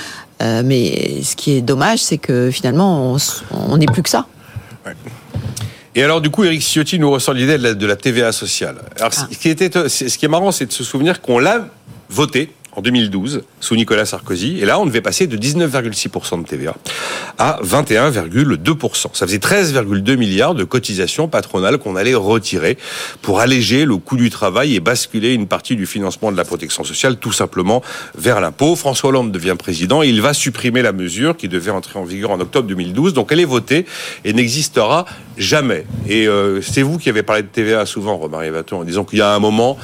[0.42, 3.16] Euh, mais ce qui est dommage, c'est que finalement,
[3.51, 4.27] on n'est plus que ça.
[5.94, 8.76] Et alors, du coup, Eric Ciotti nous ressort l'idée de la, de la TVA sociale.
[8.96, 9.26] Alors, Ah.
[9.31, 11.66] ce, qui était, ce qui est marrant, c'est de se souvenir qu'on l'a
[12.09, 14.59] voté en 2012 sous Nicolas Sarkozy.
[14.61, 16.76] Et là, on devait passer de 19,6% de TVA
[17.38, 19.09] à 21,2%.
[19.12, 22.79] Ça faisait 13,2 milliards de cotisations patronales qu'on allait retirer
[23.22, 26.85] pour alléger le coût du travail et basculer une partie du financement de la protection
[26.85, 27.83] sociale tout simplement
[28.16, 28.76] vers l'impôt.
[28.76, 32.31] François Hollande devient président et il va supprimer la mesure qui devait entrer en vigueur
[32.31, 33.14] en octobre 2012.
[33.14, 33.85] Donc elle est votée
[34.24, 35.07] et n'existera
[35.40, 35.87] jamais.
[36.07, 39.18] Et euh, c'est vous qui avez parlé de TVA souvent, Romain Vaton, en disant qu'il
[39.18, 39.76] y a un moment,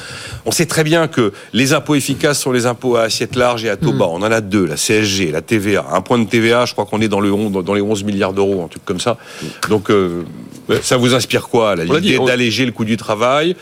[0.44, 3.70] on sait très bien que les impôts efficaces sont les impôts à assiette large et
[3.70, 4.06] à taux bas.
[4.08, 5.86] On en a deux, la CSG, la TVA.
[5.92, 7.30] Un point de TVA, je crois qu'on est dans, le,
[7.62, 9.16] dans les 11 milliards d'euros, un truc comme ça.
[9.70, 10.24] Donc euh,
[10.82, 13.56] ça vous inspire quoi L'idée d'alléger le coût du travail,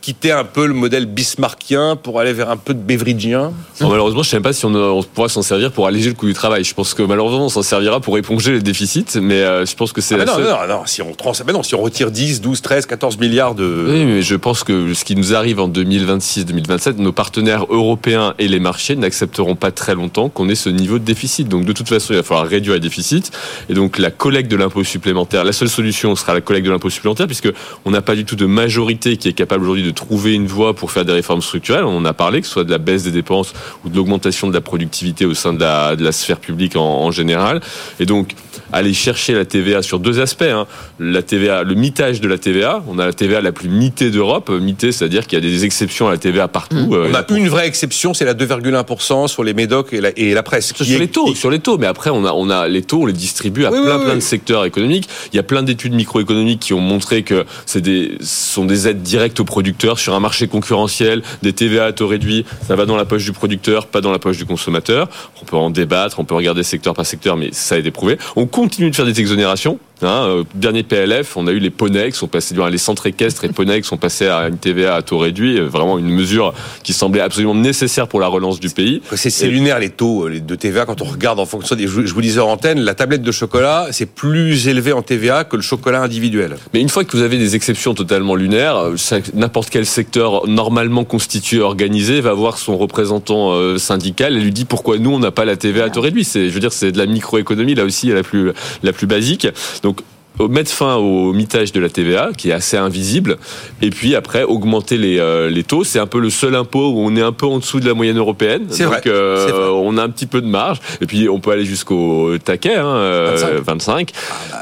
[0.00, 4.22] quitter un peu le modèle bismarckien pour aller vers un peu de beveridgien Bon, malheureusement,
[4.22, 6.26] je ne sais même pas si on, on pourra s'en servir pour alléger le coût
[6.26, 6.64] du travail.
[6.64, 9.92] Je pense que malheureusement, on s'en servira pour éponger les déficits, mais euh, je pense
[9.92, 11.32] que c'est Ah, non, seule- non, non, si on, trans...
[11.46, 13.86] mais non, si on retire 10, 12, 13, 14 milliards de...
[13.88, 18.48] Oui, mais je pense que ce qui nous arrive en 2026-2027, nos partenaires européens et
[18.48, 21.48] les marchés n'accepteront pas très longtemps qu'on ait ce niveau de déficit.
[21.48, 23.24] Donc de toute façon, il va falloir réduire les déficits.
[23.68, 26.70] Et donc la collecte de l'impôt supplémentaire, la seule solution solution sera la collecte de
[26.70, 27.48] l'impôt supplémentaire, puisque
[27.84, 30.74] on n'a pas du tout de majorité qui est capable aujourd'hui de trouver une voie
[30.74, 31.84] pour faire des réformes structurelles.
[31.84, 33.52] On en a parlé, que ce soit de la baisse des dépenses
[33.84, 37.60] ou de l'augmentation de la productivité au sein de la, sphère publique en, en général.
[38.00, 38.34] Et donc,
[38.72, 40.42] aller chercher la TVA sur deux aspects.
[40.42, 40.66] Hein.
[40.98, 42.82] La TVA, le mitage de la TVA.
[42.88, 44.50] On a la TVA la plus mitée d'Europe.
[44.50, 46.76] Mitée, c'est-à-dire qu'il y a des exceptions à la TVA partout.
[46.76, 46.94] Mmh.
[46.94, 50.34] Euh, On a une vraie exception, c'est la 2,1% sur les médocs et la, et
[50.34, 50.72] la presse.
[50.74, 51.78] sur les taux, sur les taux.
[51.78, 54.02] Mais après, on a, on a les taux, on les distribue à Oui, plein, oui,
[54.04, 54.16] plein oui.
[54.16, 55.08] de secteurs économiques.
[55.32, 58.88] Il y a plein d'études microéconomiques qui ont montré que c'est des, ce sont des
[58.88, 62.44] aides directes aux producteurs sur un marché concurrentiel, des TVA à taux réduit.
[62.66, 65.08] Ça va dans la poche du producteur, pas dans la poche du consommateur.
[65.40, 68.18] On peut en débattre, on peut regarder secteur par secteur, mais ça a été prouvé.
[68.36, 69.80] On continue de faire des exonérations.
[70.02, 73.48] Hein, euh, dernier PLF, on a eu les Ponex, on passait les centres équestres et
[73.48, 77.20] Ponex sont passés à une TVA à taux réduit, euh, vraiment une mesure qui semblait
[77.20, 79.00] absolument nécessaire pour la relance du pays.
[79.14, 81.86] C'est lunaire les taux euh, de TVA quand on regarde en fonction des.
[81.86, 85.56] Je vous disais en antenne, la tablette de chocolat c'est plus élevé en TVA que
[85.56, 86.56] le chocolat individuel.
[86.74, 88.90] Mais une fois que vous avez des exceptions totalement lunaires,
[89.34, 94.98] n'importe quel secteur normalement constitué, organisé, va voir son représentant syndical et lui dit pourquoi
[94.98, 96.24] nous on n'a pas la TVA à taux réduit.
[96.24, 98.51] Je veux dire, c'est de la microéconomie là aussi la plus
[98.82, 99.46] la plus basique.
[99.82, 100.02] Donc
[100.48, 103.36] mettre fin au mitage de la TVA qui est assez invisible
[103.80, 107.00] et puis après augmenter les, euh, les taux c'est un peu le seul impôt où
[107.00, 109.62] on est un peu en dessous de la moyenne européenne C'est donc vrai, euh, vrai.
[109.70, 112.86] on a un petit peu de marge et puis on peut aller jusqu'au taquet hein,
[112.86, 113.64] euh, 25.
[113.66, 114.12] 25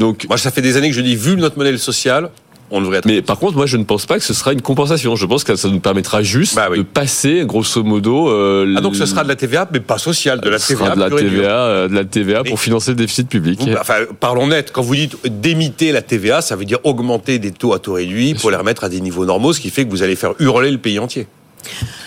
[0.00, 2.30] donc Moi ça fait des années que je dis vu notre modèle social,
[2.70, 3.06] on devrait être.
[3.06, 5.16] mais par contre, moi, je ne pense pas que ce sera une compensation.
[5.16, 6.78] Je pense que ça nous permettra juste Bah oui.
[6.78, 8.28] de passer, grosso modo.
[8.28, 10.84] euh, ah donc ce sera de la TVA mais pas sociale, de la ce TVA.
[10.86, 11.10] sera de la.
[11.10, 13.60] TVA, euh, de la TVA Mais- pour financer le déficit public.
[13.60, 14.70] Vous- enfin, parlons net.
[14.72, 18.34] Quand vous dites d'émiter la TVA, ça veut dire augmenter des taux à taux réduit
[18.34, 20.70] pour les remettre à des niveaux normaux, ce qui fait que vous allez faire hurler
[20.70, 21.26] le pays entier.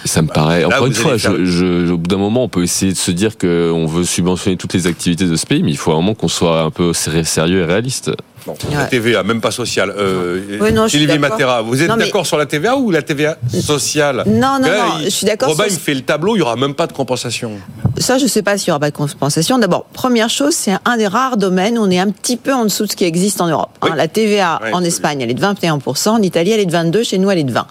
[0.05, 0.61] Ça me paraît.
[0.61, 2.91] Là, Encore une fois, allez faire- je, je- au bout d'un moment, on peut essayer
[2.91, 5.91] de se dire qu'on veut subventionner toutes les activités de ce pays, mais il faut
[5.91, 8.11] un moment qu'on soit un peu sé- sérieux et réaliste.
[8.45, 8.85] Bon, la.
[8.85, 9.93] TVA, même pas sociale.
[9.97, 11.17] Euh, Oui, non, je suis Sylvie.
[11.17, 14.77] Matera, vous êtes mais- d'accord sur la TVA ou la TVA sociale Non, non, Là,
[14.77, 16.73] non, il- je suis d'accord Robin, sur- il fait le tableau, il y aura même
[16.73, 17.51] pas de compensation.
[17.97, 19.57] Ça, je ne sais pas s'il y aura pas de compensation.
[19.59, 22.63] D'abord, première chose, c'est un des rares domaines où on est un petit peu en
[22.65, 23.69] dessous de ce qui existe en Europe.
[23.81, 23.95] hein.
[23.95, 24.83] La TVA Oui, en.
[24.83, 27.43] Espagne, elle est de 21%, en Italie, elle est de 22%, chez nous, elle est
[27.43, 27.65] de 20%.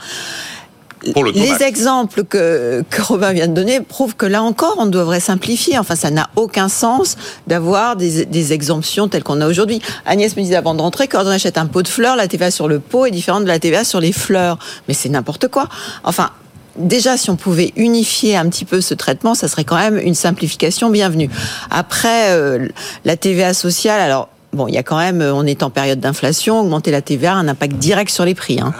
[1.12, 4.76] Pour le taux Les exemples que, que Robin vient de donner prouvent que là encore,
[4.78, 5.78] on devrait simplifier.
[5.78, 9.80] Enfin, ça n'a aucun sens d'avoir des, des exemptions telles qu'on a aujourd'hui.
[10.06, 12.50] Agnès me disait avant de rentrer, quand on achète un pot de fleurs, la TVA
[12.50, 14.58] sur le pot est différente de la TVA sur les fleurs.
[14.88, 15.68] Mais c'est n'importe quoi.
[16.04, 16.30] Enfin,
[16.76, 20.14] Déjà, si on pouvait unifier un petit peu ce traitement, ça serait quand même une
[20.14, 21.28] simplification bienvenue.
[21.70, 22.68] Après, euh,
[23.04, 26.00] la TVA sociale, alors bon, il y a quand même, euh, on est en période
[26.00, 28.60] d'inflation, augmenter la TVA a un impact direct sur les prix.
[28.60, 28.72] Hein.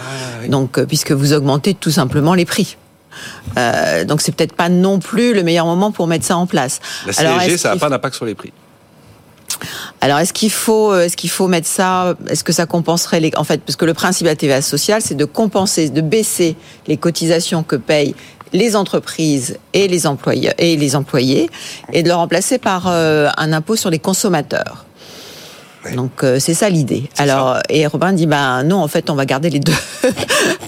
[0.49, 2.77] Donc, euh, puisque vous augmentez tout simplement les prix.
[3.57, 6.79] Euh, donc, c'est peut-être pas non plus le meilleur moment pour mettre ça en place.
[7.05, 8.51] La Alors, CSG, est-ce ça n'a pas d'impact sur les prix.
[10.01, 13.31] alors, est-ce qu'il faut, euh, est-ce qu'il faut mettre ça, est-ce que ça compenserait les,
[13.35, 16.55] en fait, parce que le principe de la TVA sociale, c'est de compenser, de baisser
[16.87, 18.15] les cotisations que payent
[18.51, 21.49] les entreprises et les employés et les employés,
[21.91, 24.82] et de le remplacer par un impôt sur les consommateurs.
[25.91, 27.09] Donc euh, c'est ça l'idée.
[27.17, 29.73] Alors et Robin dit bah non en fait on va garder les deux.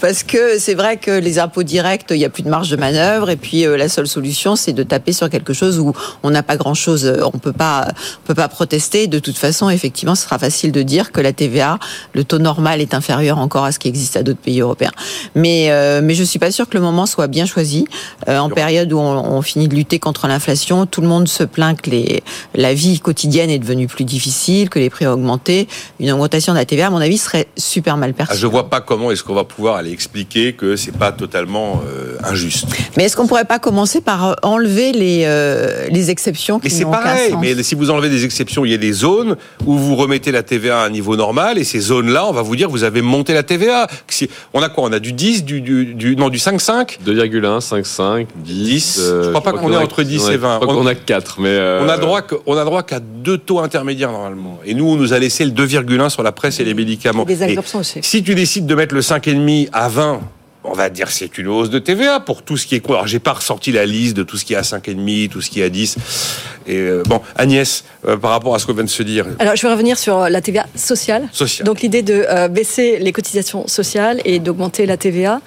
[0.02, 2.76] Parce que c'est vrai que les impôts directs il y a plus de marge de
[2.76, 3.30] manœuvre.
[3.30, 6.44] Et puis euh, la seule solution c'est de taper sur quelque chose où on n'a
[6.44, 7.88] pas grand chose on peut pas
[8.24, 9.08] on peut pas protester.
[9.08, 11.80] De toute façon effectivement ce sera facile de dire que la TVA
[12.14, 14.92] le taux normal est inférieur encore à ce qui existe à d'autres pays européens.
[15.34, 17.88] Mais euh, mais je suis pas sûre que le moment soit bien choisi.
[18.28, 21.44] Euh, en période où on, on finit de lutter contre l'inflation, tout le monde se
[21.44, 22.24] plaint que les
[22.54, 25.68] la vie quotidienne est devenue plus difficile, que les prix ont augmenté.
[26.00, 28.38] Une augmentation de la TVA, à mon avis, serait super mal Ah, perçue.
[28.42, 32.18] je vois pas comment est-ce qu'on va pouvoir aller expliquer que c'est pas totalement euh,
[32.24, 32.66] injuste.
[32.98, 36.76] Mais est-ce qu'on pourrait pas commencer par euh, enlever les euh, les exceptions Mais qui
[36.76, 37.32] c'est n'ont aucun pareil.
[37.32, 40.32] sens Mais si vous enlevez des exceptions, il y a des zones où vous remettez
[40.32, 43.02] la TVA à un niveau normal, et ces zones-là, on va vous dire, vous avez
[43.02, 43.88] monté la TVA.
[44.54, 44.84] On a quoi?
[44.86, 48.54] On a du 10, du, du, du non, du 5,5 2,1, 5,5, 10.
[48.66, 50.54] 10, euh, je crois pas qu'on est a- entre 10 on a- et 20.
[50.56, 51.50] Je crois On- qu'on a 4, mais.
[51.50, 54.60] euh, On a droit que- on a droit qu'à deux taux intermédiaires normalement.
[54.66, 57.26] Et nous, on nous a laissé le 2,1 sur la presse et les médicaments.
[57.28, 58.00] Et aussi.
[58.02, 60.22] si tu décides de mettre le 5,5 à 20,
[60.68, 62.86] on va dire c'est une hausse de TVA pour tout ce qui est.
[62.90, 65.50] Alors j'ai pas ressorti la liste de tout ce qui est à 5,5, tout ce
[65.50, 65.98] qui est à 10.
[66.68, 69.56] Et euh, bon, Agnès, euh, par rapport à ce qu'on vient de se dire, Alors,
[69.56, 71.28] je vais revenir sur la TVA sociale.
[71.32, 71.66] social.
[71.66, 75.42] Donc l'idée de euh, baisser les cotisations sociales et d'augmenter la TVA,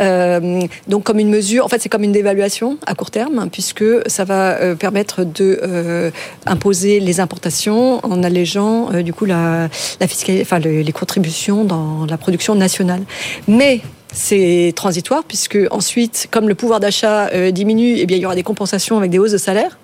[0.00, 3.48] euh, donc comme une mesure, en fait c'est comme une dévaluation à court terme hein,
[3.48, 6.10] puisque ça va euh, permettre de euh,
[6.46, 9.68] imposer les importations en allégeant euh, du coup la,
[10.00, 13.02] la fiscalité, enfin le- les contributions dans la production nationale.
[13.46, 13.80] Mais
[14.14, 18.34] c'est transitoire puisque ensuite, comme le pouvoir d'achat euh, diminue, eh bien il y aura
[18.34, 19.78] des compensations avec des hausses de salaire.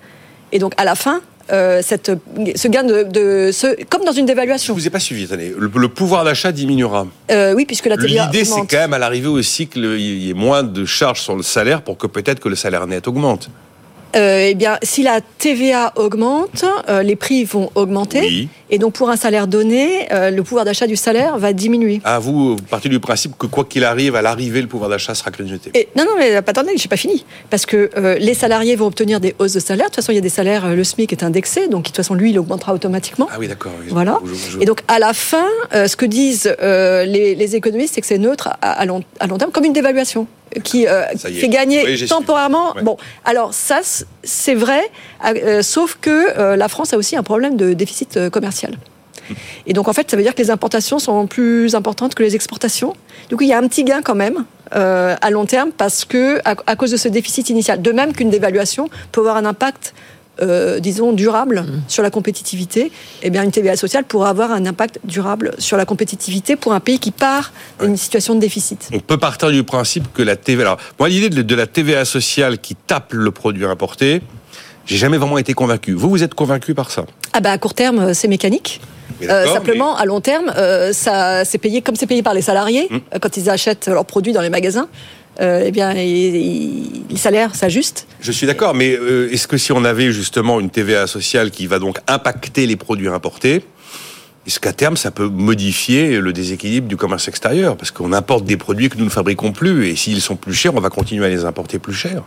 [0.51, 2.11] Et donc à la fin, euh, cette,
[2.55, 4.73] ce gain de, de ce, comme dans une dévaluation.
[4.73, 5.53] Je vous ai pas suivi, attendez.
[5.57, 7.07] Le, le pouvoir d'achat diminuera.
[7.29, 10.33] Euh, oui, puisque la TVA L'idée, c'est quand même à l'arrivée aussi qu'il y ait
[10.33, 13.49] moins de charges sur le salaire pour que peut-être que le salaire net augmente.
[14.15, 18.19] Euh, eh bien, si la TVA augmente, euh, les prix vont augmenter.
[18.21, 18.49] Oui.
[18.69, 22.01] Et donc, pour un salaire donné, euh, le pouvoir d'achat du salaire va diminuer.
[22.03, 25.13] Ah, vous, vous partez du principe que quoi qu'il arrive, à l'arrivée, le pouvoir d'achat
[25.15, 25.71] sera grignoté.
[25.73, 27.25] Et, non, non, mais attendez, j'ai pas fini.
[27.49, 29.87] Parce que les salariés vont obtenir des hausses de salaire.
[29.87, 31.97] De toute façon, il y a des salaires, le SMIC est indexé, donc de toute
[31.97, 33.27] façon, lui, il augmentera automatiquement.
[33.31, 33.71] Ah oui, d'accord.
[33.81, 33.87] oui.
[33.89, 34.19] Voilà.
[34.25, 38.07] Je- je- Et donc, à la fin, ce que disent les, les économistes, c'est que
[38.07, 40.27] c'est neutre à, à long, à long terme, comme une dévaluation
[40.63, 42.73] qui euh, fait gagner Oui, temporairement.
[42.75, 42.83] Ouais.
[42.83, 43.79] Bon, alors ça,
[44.23, 44.81] c'est vrai,
[45.25, 48.77] euh, sauf que euh, la France a aussi un problème de déficit euh, commercial.
[49.65, 52.35] Et donc, en fait, ça veut dire que les importations sont plus importantes que les
[52.35, 52.93] exportations.
[53.29, 54.43] Du coup, il y a un petit gain quand même
[54.75, 57.81] euh, à long terme parce que à, à cause de ce déficit initial.
[57.81, 59.93] De même qu'une dévaluation peut avoir un impact,
[60.41, 62.91] euh, disons, durable sur la compétitivité.
[63.21, 66.79] Eh bien, une TVA sociale pourra avoir un impact durable sur la compétitivité pour un
[66.79, 68.89] pays qui part d'une situation de déficit.
[68.93, 70.61] On peut partir du principe que la TVA.
[70.61, 74.21] Alors, moi, l'idée de, la TVA sociale qui tape le produit importé,
[74.85, 75.93] j'ai jamais vraiment été convaincu.
[75.93, 77.05] Vous, vous êtes convaincu par ça?
[77.33, 78.81] Ah bah à court terme, euh, c'est mécanique.
[79.29, 82.89] Euh, simplement, à long terme, euh, ça c'est payé comme c'est payé par les salariés
[82.91, 84.87] euh, quand ils achètent leurs produits dans les magasins.
[85.41, 88.05] Euh, eh bien, ils- les salaires s'ajustent.
[88.21, 91.65] Je suis d'accord, mais euh, est-ce que si on avait justement une TVA sociale qui
[91.67, 93.63] va donc impacter les produits importés,
[94.47, 97.75] est-ce qu'à terme ça peut modifier le déséquilibre du commerce extérieur?
[97.75, 100.75] Parce qu'on importe des produits que nous ne fabriquons plus, et s'ils sont plus chers,
[100.75, 102.23] on va continuer à les importer plus chers.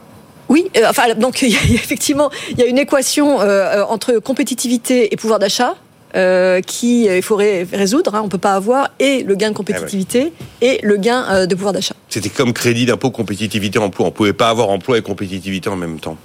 [0.48, 3.82] Oui, euh, enfin donc il y a, il effectivement il y a une équation euh,
[3.88, 5.76] entre compétitivité et pouvoir d'achat.
[6.14, 8.14] Euh, qui euh, il faudrait résoudre.
[8.14, 11.54] Hein, on peut pas avoir et le gain de compétitivité et le gain euh, de
[11.54, 11.94] pouvoir d'achat.
[12.08, 14.06] C'était comme crédit d'impôt compétitivité emploi.
[14.06, 16.16] On pouvait pas avoir emploi et compétitivité en même temps.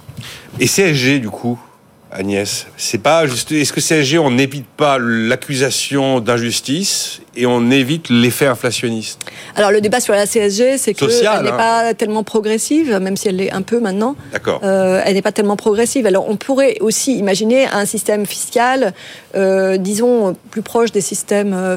[0.58, 1.58] Et CSG du coup,
[2.12, 3.52] Agnès, c'est pas juste.
[3.52, 9.20] Est-ce que CSG on n'évite pas l'accusation d'injustice et on évite l'effet inflationniste?
[9.54, 11.56] Alors le débat sur la CSG, c'est que elle n'est hein.
[11.56, 14.16] pas tellement progressive, même si elle l'est un peu maintenant.
[14.32, 14.60] D'accord.
[14.64, 16.04] Euh, elle n'est pas tellement progressive.
[16.04, 18.92] Alors on pourrait aussi imaginer un système fiscal,
[19.36, 21.76] euh, disons plus proche des systèmes, euh,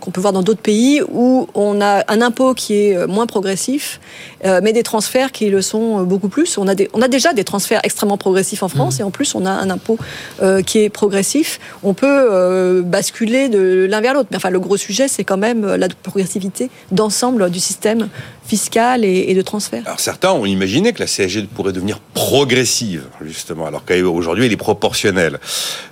[0.00, 4.00] qu'on peut voir dans d'autres pays où on a un impôt qui est moins progressif,
[4.44, 6.56] mais des transferts qui le sont beaucoup plus.
[6.56, 9.34] On a des, on a déjà des transferts extrêmement progressifs en France et en plus
[9.34, 9.98] on a un impôt
[10.42, 11.60] euh, qui est progressif.
[11.82, 14.28] On peut euh, basculer de l'un vers l'autre.
[14.30, 18.08] Mais enfin le gros sujet c'est quand même euh, la progressivité d'ensemble du système
[18.46, 19.82] fiscal et, de transfert.
[19.86, 24.56] Alors certains ont imaginé que la CSG pourrait devenir progressive, justement, alors qu'aujourd'hui elle est
[24.56, 25.38] proportionnelle.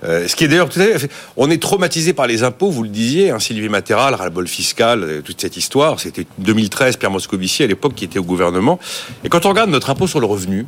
[0.03, 1.09] Ce qui est d'ailleurs tout à fait...
[1.37, 5.21] On est traumatisé par les impôts, vous le disiez, hein, Sylvie Matera, le ras-le-bol fiscal,
[5.23, 6.01] toute cette histoire.
[6.01, 8.77] C'était 2013, Pierre Moscovici à l'époque qui était au gouvernement.
[9.23, 10.65] Et quand on regarde notre impôt sur le revenu,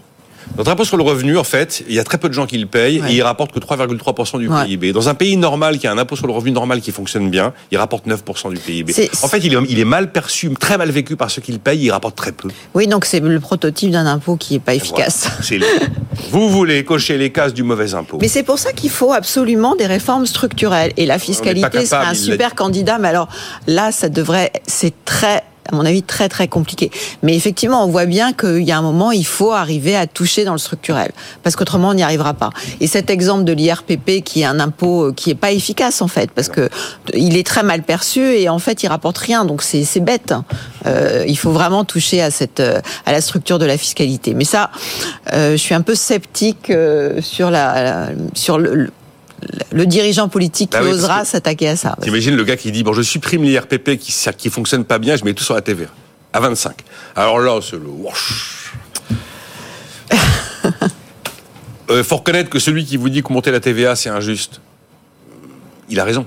[0.58, 2.58] notre impôt sur le revenu, en fait, il y a très peu de gens qui
[2.58, 3.12] le payent Ouais.
[3.14, 4.66] et il rapporte que 3,3% du Ouais.
[4.66, 4.92] PIB.
[4.94, 7.54] Dans un pays normal qui a un impôt sur le revenu normal qui fonctionne bien,
[7.72, 8.94] il rapporte 9% du PIB.
[9.24, 11.58] En fait, il est, il est mal perçu, très mal vécu par ceux qui le
[11.60, 12.50] payent, il rapporte très peu.
[12.74, 15.30] Oui, donc c'est le prototype d'un impôt qui est pas efficace.
[15.50, 15.66] Voilà.
[16.32, 18.18] Vous voulez cocher les cases du mauvais impôt.
[18.22, 20.92] Mais c'est pour ça qu'il faut absolument des réformes structurelles.
[20.98, 22.98] Et la fiscalité, c'est un super candidat.
[23.00, 23.28] Mais alors
[23.68, 26.92] là, ça devrait, c'est très, à mon avis, très très compliqué.
[27.24, 30.44] Mais effectivement, on voit bien qu'il y a un moment, il faut arriver à toucher
[30.44, 31.12] dans le structurel,
[31.44, 32.50] parce qu'autrement, on n'y arrivera pas.
[32.80, 36.08] Et cet exemple de l'IRPP, qui est un impôt euh, qui est pas efficace en
[36.08, 36.70] fait, parce que
[37.14, 39.46] il est très mal perçu et en fait, il rapporte rien.
[39.46, 40.32] Donc c'est bête.
[40.32, 40.46] hein.
[40.88, 44.34] Euh, il faut vraiment toucher à cette euh, à la structure de la fiscalité.
[44.34, 44.72] Mais ça,
[45.34, 48.90] euh, je suis un peu sceptique euh, sur la, sur le-
[49.72, 51.96] le dirigeant politique Bah qui oui, osera que- s'attaquer à ça.
[52.02, 55.24] T'imagines le gars qui dit bon je supprime l'IRPP qui qui fonctionne pas bien, je
[55.26, 55.88] mets tout sur la TVA
[56.34, 56.76] à 25.
[57.16, 57.88] Alors là c'est le
[61.90, 64.62] euh, faut reconnaître que celui qui vous dit que monter la TVA c'est injuste,
[65.90, 66.26] il a raison.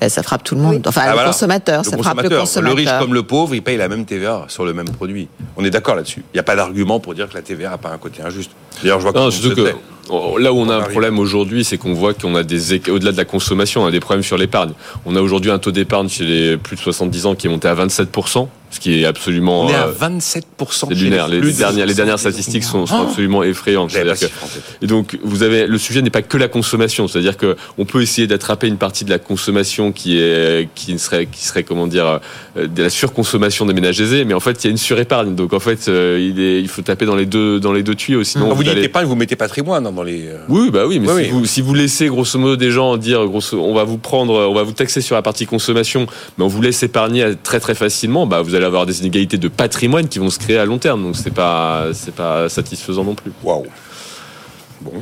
[0.00, 0.82] Ben, ça frappe tout le monde.
[0.86, 1.28] Enfin, Ah, le voilà.
[1.28, 2.74] consommateur, Le ça frappe le consommateur.
[2.76, 5.28] Le riche comme le pauvre, il paye la même TVA sur le même produit.
[5.56, 6.24] On est d'accord là-dessus.
[6.32, 8.50] Il n'y a pas d'argument pour dire que la TVA n'a pas un côté injuste.
[8.82, 11.92] D'ailleurs, je vois que Non, que là où on a un problème aujourd'hui, c'est qu'on
[11.92, 14.72] voit qu'on a des au-delà de la consommation, on a des problèmes sur l'épargne.
[15.04, 17.68] On a aujourd'hui un taux d'épargne chez les plus de 70 ans qui est monté
[17.68, 18.10] à 27
[18.70, 21.26] ce qui est absolument On est à euh, 27 c'est lunaire.
[21.28, 21.96] Les, dernières, les 70.
[21.96, 23.92] dernières statistiques sont, sont Oh absolument effrayantes.
[23.92, 24.26] Que-
[24.82, 28.02] et donc, vous avez le sujet n'est pas que la consommation, c'est-à-dire que on peut
[28.02, 31.86] essayer d'attraper une partie de la consommation qui est qui ne serait qui serait comment
[31.86, 32.20] dire
[32.56, 35.34] euh, de la surconsommation des ménages aisés, mais en fait il y a une surépargne.
[35.34, 37.94] Donc en fait euh, il est il faut taper dans les deux dans les deux
[37.94, 40.28] tuyaux, sinon Quand vous dites allez- épargne, vous mettez patrimoine hein, dans les.
[40.28, 41.28] euh, oui, bah oui, mais Oui, si, oui.
[41.30, 44.54] Vous, si vous laissez grosso modo des gens dire grosso, on va vous prendre, on
[44.54, 46.06] va vous taxer sur la partie consommation,
[46.38, 50.08] mais on vous laisse épargner très très facilement, bah vous avoir des inégalités de patrimoine
[50.08, 53.32] qui vont se créer à long terme, donc c'est pas pas satisfaisant non plus.
[53.42, 53.66] Waouh.
[54.80, 54.92] Bon.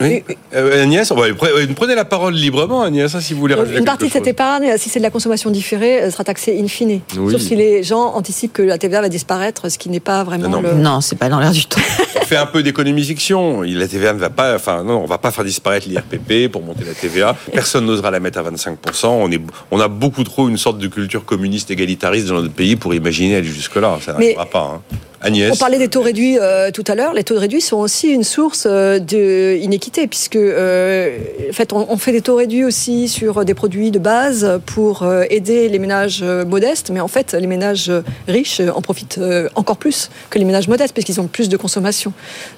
[0.00, 0.22] Oui.
[0.54, 4.06] Euh, Agnès, pre- prenez la parole librement, Agnès, hein, si vous voulez rajouter Une partie
[4.06, 7.00] de cette épargne, si c'est de la consommation différée, elle sera taxée in fine.
[7.18, 7.32] Oui.
[7.32, 10.48] Sauf si les gens anticipent que la TVA va disparaître, ce qui n'est pas vraiment
[10.48, 10.68] Non, non.
[10.70, 10.74] le...
[10.74, 11.80] Non, c'est pas dans l'air du temps.
[12.20, 13.62] On fait un peu d'économie fiction.
[13.62, 16.84] La TVA ne va pas, enfin, non, on va pas faire disparaître l'IRPP pour monter
[16.84, 17.34] la TVA.
[17.52, 19.06] Personne n'osera la mettre à 25%.
[19.06, 22.76] On est, on a beaucoup trop une sorte de culture communiste égalitariste dans notre pays
[22.76, 23.98] pour imaginer aller jusque-là.
[24.04, 24.96] Ça n'arrivera pas, hein.
[25.22, 25.52] Agnès.
[25.52, 27.12] On parlait des taux réduits euh, tout à l'heure.
[27.12, 31.18] Les taux réduits sont aussi une source euh, d'inéquité, puisque euh,
[31.50, 35.02] en fait, on, on fait des taux réduits aussi sur des produits de base pour
[35.02, 37.92] euh, aider les ménages modestes, mais en fait, les ménages
[38.28, 39.20] riches en profitent
[39.56, 42.12] encore plus que les ménages modestes, puisqu'ils ont plus de consommation.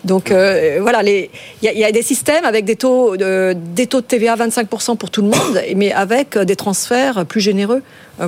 [0.05, 1.29] Donc voilà, il
[1.63, 4.35] y, a- il y a des systèmes avec des taux de, des taux de TVA
[4.35, 7.83] à 25% pour tout le monde, mais avec des transferts plus généreux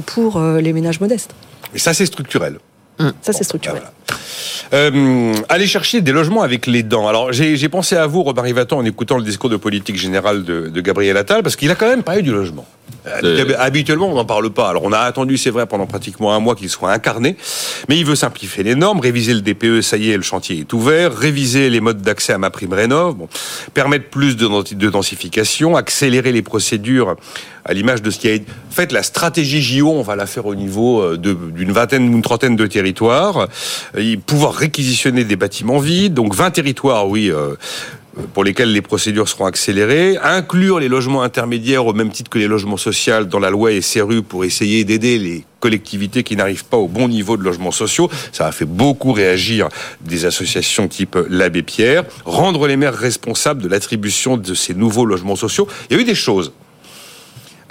[0.06, 1.30] pour les ménages modestes.
[1.74, 2.58] Et ça, c'est structurel.
[3.22, 3.82] Ça, c'est structurel.
[3.84, 4.20] Ah, voilà.
[4.72, 7.08] Euh, aller chercher des logements avec les dents.
[7.08, 10.68] Alors, j'ai pensé à vous, Robin Rivaton, en écoutant le discours de politique générale de,
[10.68, 12.66] de Gabriel Attal, parce qu'il a quand même parlé du logement.
[13.06, 13.54] Euh, Euh.
[13.58, 14.70] Habituellement, on n'en parle pas.
[14.70, 17.36] Alors, on a attendu, c'est vrai, pendant pratiquement un mois qu'il soit incarné,
[17.88, 20.72] mais il veut simplifier les normes, réviser le DPE, ça y est, le chantier est
[20.72, 23.28] ouvert, réviser les modes d'accès à ma prime rénov, bon,
[23.74, 27.16] permettre plus de, densification, accélérer les procédures
[27.66, 28.92] à l'image de ce qui a été fait.
[28.92, 32.56] La stratégie JO, on va la faire au niveau euh, d'une vingtaine ou une trentaine
[32.56, 33.48] de territoires.
[34.26, 37.30] Pouvoir réquisitionner des bâtiments vides, donc 20 territoires, oui.
[37.30, 37.54] euh,
[38.32, 42.46] pour lesquels les procédures seront accélérées, inclure les logements intermédiaires au même titre que les
[42.46, 46.88] logements sociaux dans la loi SRU pour essayer d'aider les collectivités qui n'arrivent pas au
[46.88, 48.10] bon niveau de logements sociaux.
[48.32, 49.68] Ça a fait beaucoup réagir
[50.00, 52.04] des associations type l'Abbé Pierre.
[52.24, 55.66] Rendre les maires responsables de l'attribution de ces nouveaux logements sociaux.
[55.90, 56.52] Il y a eu des choses.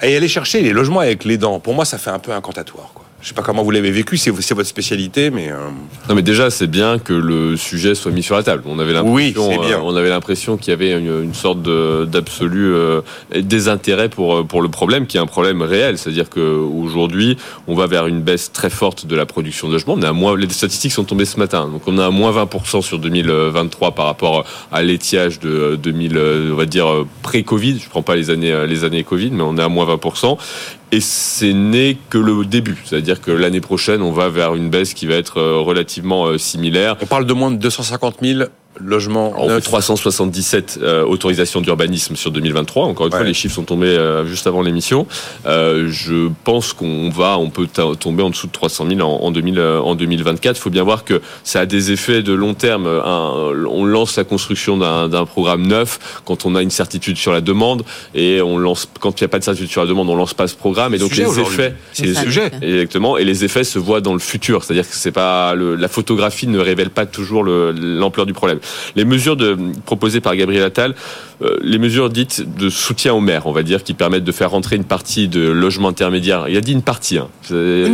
[0.01, 2.91] Et aller chercher les logements avec les dents, pour moi, ça fait un peu incantatoire.
[2.93, 3.05] Quoi.
[3.23, 5.49] Je sais pas comment vous l'avez vécu, c'est votre spécialité, mais...
[5.49, 5.69] euh,
[6.09, 8.63] Non, mais déjà, c'est bien que le sujet soit mis sur la table.
[8.65, 9.77] On avait Oui, l'impression, bien.
[9.77, 12.99] euh, on avait l'impression qu'il y avait une, une sorte d'absolu euh,
[13.33, 15.97] désintérêt pour pour le problème, qui est un problème réel.
[15.97, 19.93] C'est-à-dire que aujourd'hui, on va vers une baisse très forte de la production de logements.
[19.93, 22.31] On est à moins, les statistiques sont tombées ce matin, donc on est à moins
[22.43, 26.87] 20% sur 2023 par rapport à l'étiage de 2000, euh, on va dire
[27.21, 27.79] pré-Covid.
[27.79, 30.37] Je prends pas les années les années Covid, mais on est à moins 20%.
[30.93, 32.77] Et ce n'est que le début.
[32.85, 36.37] C'est-à-dire que l'année prochaine, on va vers une baisse qui va être euh, relativement euh,
[36.37, 36.97] similaire.
[37.01, 38.43] on parle de moins de 250 000
[39.47, 39.63] fait neufs.
[39.63, 42.85] 377 euh, autorisations d'urbanisme sur 2023.
[42.87, 45.05] Encore une fois, les chiffres sont tombés euh, juste avant l'émission.
[45.45, 47.67] Euh, je pense qu'on va, on peut
[47.99, 50.57] tomber en dessous de 300 000 en, en, 2000, euh, en 2024.
[50.57, 52.87] Il faut bien voir que ça a des effets de long terme.
[52.87, 57.41] Un- on lance la construction d'un programme neuf quand on a une certitude sur la
[57.41, 57.83] demande
[58.15, 60.33] et on lance quand il n'y a pas de certitude sur la demande, on lance
[60.33, 61.75] pas ce programme et donc les effets.
[61.93, 62.21] C'est le ça.
[62.23, 62.51] sujet.
[62.61, 65.87] Exactement, et les effets se voient dans le futur, c'est-à-dire que c'est pas le- la
[65.87, 68.59] photographie ne révèle pas toujours le- l'ampleur du problème.
[68.95, 70.95] Les mesures de, proposées par Gabriel Attal,
[71.41, 74.51] euh, les mesures dites de soutien aux maires, on va dire, qui permettent de faire
[74.51, 76.45] rentrer une partie de logements intermédiaires.
[76.47, 77.17] Il a dit une partie.
[77.17, 77.27] Hein.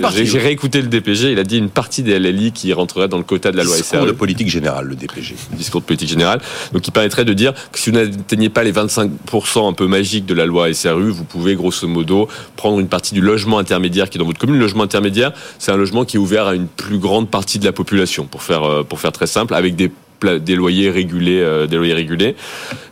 [0.01, 0.43] Partie, J'ai oui.
[0.43, 1.31] réécouté le DPG.
[1.31, 3.75] Il a dit une partie des LLI qui rentrerait dans le quota de la loi
[3.75, 5.35] Discours SRU de politique générale, le DPG.
[5.53, 6.41] discours de politique générale,
[6.73, 10.25] donc qui permettrait de dire que si vous n'atteignez pas les 25% un peu magiques
[10.25, 14.17] de la loi SRU, vous pouvez grosso modo prendre une partie du logement intermédiaire qui
[14.17, 14.55] est dans votre commune.
[14.55, 17.65] Le logement intermédiaire, c'est un logement qui est ouvert à une plus grande partie de
[17.65, 19.91] la population, pour faire euh, pour faire très simple, avec des
[20.25, 22.35] des loyers régulés, euh, des loyers régulés.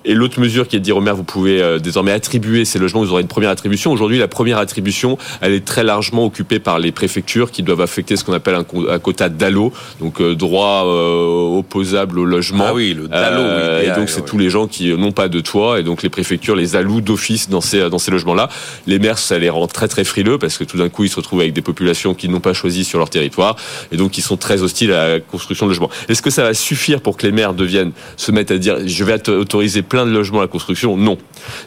[0.05, 2.79] Et l'autre mesure qui est de dire aux maires, vous pouvez euh, désormais attribuer ces
[2.79, 3.91] logements, vous aurez une première attribution.
[3.91, 8.15] Aujourd'hui, la première attribution, elle est très largement occupée par les préfectures qui doivent affecter
[8.15, 12.65] ce qu'on appelle un, quota DALO, donc euh, droit euh, opposable au logement.
[12.69, 14.27] Ah oui, le DALO, Euh, et donc c'est oui.
[14.27, 17.49] tous les gens qui n'ont pas de toit et donc les préfectures les allouent d'office
[17.49, 18.47] dans ces dans ces logements-là.
[18.85, 21.17] Les maires ça les rend très très frileux parce que tout d'un coup ils se
[21.17, 23.57] retrouvent avec des populations qui n'ont pas choisi sur leur territoire
[23.91, 25.89] et donc ils sont très hostiles à la construction de logements.
[26.07, 29.03] Est-ce que ça va suffire pour que les maires deviennent se mettre à dire je
[29.03, 31.17] vais auto- autoriser plein de logements à la construction Non.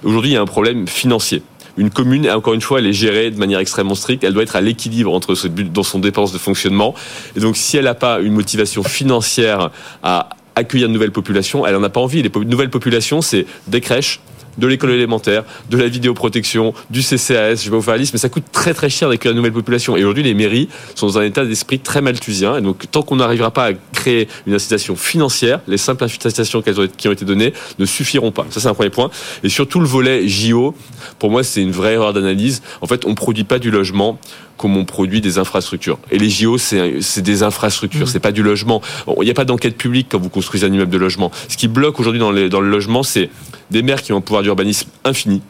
[0.05, 1.42] Aujourd'hui il y a un problème financier.
[1.76, 4.24] Une commune, encore une fois, elle est gérée de manière extrêmement stricte.
[4.24, 6.94] Elle doit être à l'équilibre entre ce but dans son dépense de fonctionnement.
[7.36, 9.70] Et donc, si elle n'a pas une motivation financière
[10.03, 12.22] à accueillir de nouvelles populations, elle n'en a pas envie.
[12.22, 14.20] Les nouvelles populations, c'est des crèches,
[14.59, 18.18] de l'école élémentaire, de la vidéoprotection, du CCAS, je vais vous faire la liste, mais
[18.18, 19.96] ça coûte très très cher d'accueillir une nouvelle population.
[19.96, 22.59] Et aujourd'hui, les mairies sont dans un état d'esprit très malthusien.
[22.59, 27.09] Et donc, tant qu'on n'arrivera pas à créer une incitation financière, les simples incitations qui
[27.09, 28.46] ont été données ne suffiront pas.
[28.51, 29.11] Ça, c'est un premier point.
[29.42, 30.74] Et surtout, le volet JO,
[31.18, 32.62] pour moi, c'est une vraie erreur d'analyse.
[32.80, 34.18] En fait, on produit pas du logement
[34.61, 35.98] comme on produit des infrastructures.
[36.11, 38.82] Et les JO, c'est des infrastructures, c'est pas du logement.
[39.06, 41.32] Bon, Il n'y a pas d'enquête publique quand vous construisez un immeuble de logement.
[41.48, 43.30] Ce qui bloque aujourd'hui dans, dans le logement, c'est
[43.70, 45.40] des maires qui ont un pouvoir d'urbanisme infini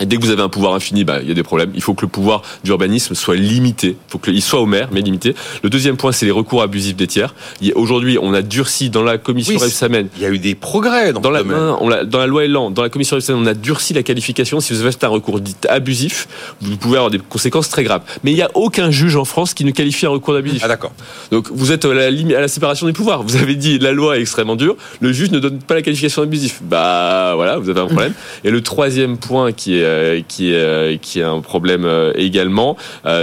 [0.00, 1.70] Et dès que vous avez un pouvoir infini, bah, il y a des problèmes.
[1.74, 3.88] Il faut que le pouvoir d'urbanisme soit limité.
[3.88, 5.34] Il faut qu'il soit au maire, mais limité.
[5.62, 7.34] Le deuxième point, c'est les recours abusifs des tiers.
[7.74, 10.08] Aujourd'hui, on a durci dans la commission Oui, Rebsamen.
[10.16, 11.58] Il y a eu des progrès dans, Dans le la, domaine.
[11.80, 14.60] on l'a- dans la loi Elan, dans la commission Rebsamen, on a durci la qualification.
[14.60, 16.28] Si vous avez fait un recours dit abusif,
[16.60, 18.02] vous pouvez avoir des conséquences très graves.
[18.24, 20.62] Mais il n'y a aucun juge en France qui ne qualifie un recours abusif.
[20.64, 20.92] Ah d'accord.
[21.30, 23.22] Donc vous êtes à la, limite- à la séparation des pouvoirs.
[23.22, 26.22] Vous avez dit la loi est extrêmement dure, le juge ne donne pas la qualification
[26.22, 26.60] d'abusif.
[26.62, 28.14] Bah voilà, vous avez un problème.
[28.44, 32.76] Et le troisième point qui est euh, euh, qui est un problème euh, également,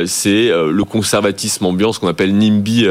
[0.05, 2.87] c'est le conservatisme ambiant, ce qu'on appelle NIMBY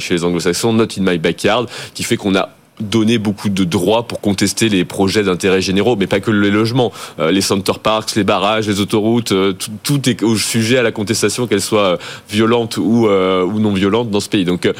[0.00, 2.50] chez les anglo-saxons, not in my backyard, qui fait qu'on a
[2.80, 6.92] donné beaucoup de droits pour contester les projets d'intérêt généraux, mais pas que les logements,
[7.18, 9.32] les center parks, les barrages, les autoroutes,
[9.82, 11.98] tout, est au sujet à la contestation, qu'elle soit
[12.30, 14.44] violente ou, ou non violente dans ce pays.
[14.44, 14.70] Donc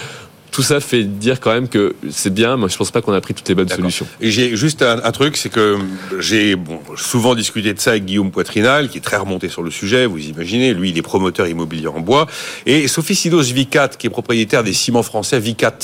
[0.58, 3.20] tout ça fait dire quand même que c'est bien, mais je pense pas qu'on a
[3.20, 4.08] pris toutes les bonnes solutions.
[4.20, 5.78] Et j'ai juste un, un truc, c'est que
[6.18, 9.70] j'ai bon, souvent discuté de ça avec Guillaume Poitrinal, qui est très remonté sur le
[9.70, 12.26] sujet, vous imaginez, lui il est promoteur immobilier en bois,
[12.66, 15.78] et Sophie Sidos Vicat, qui est propriétaire des ciments français Vicat,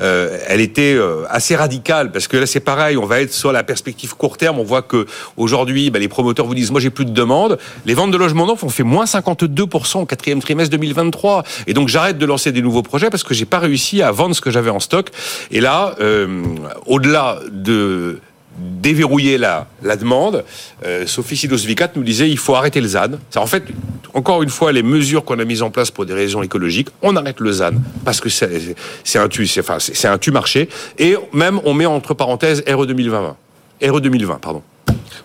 [0.00, 3.52] euh, elle était euh, assez radicale, parce que là c'est pareil, on va être sur
[3.52, 5.06] la perspective court terme, on voit que
[5.36, 8.48] aujourd'hui bah, les promoteurs vous disent, moi j'ai plus de demandes, les ventes de logements
[8.48, 12.60] neufs ont fait moins 52% au quatrième trimestre 2023, et donc j'arrête de lancer des
[12.60, 15.10] nouveaux projets parce que j'ai pas réussi à vendre ce que j'avais en stock,
[15.50, 16.42] et là, euh,
[16.86, 18.20] au-delà de
[18.58, 20.44] déverrouiller la, la demande,
[20.84, 23.18] euh, Sophie Sidos-Vicat nous disait il faut arrêter le ZAN.
[23.36, 23.64] En fait,
[24.14, 27.16] encore une fois, les mesures qu'on a mises en place pour des raisons écologiques, on
[27.16, 31.60] arrête le ZAN parce que c'est un tu, c'est enfin un tu marché et même
[31.64, 33.36] on met entre parenthèses RE 2020,
[33.82, 34.62] RE 2020 pardon.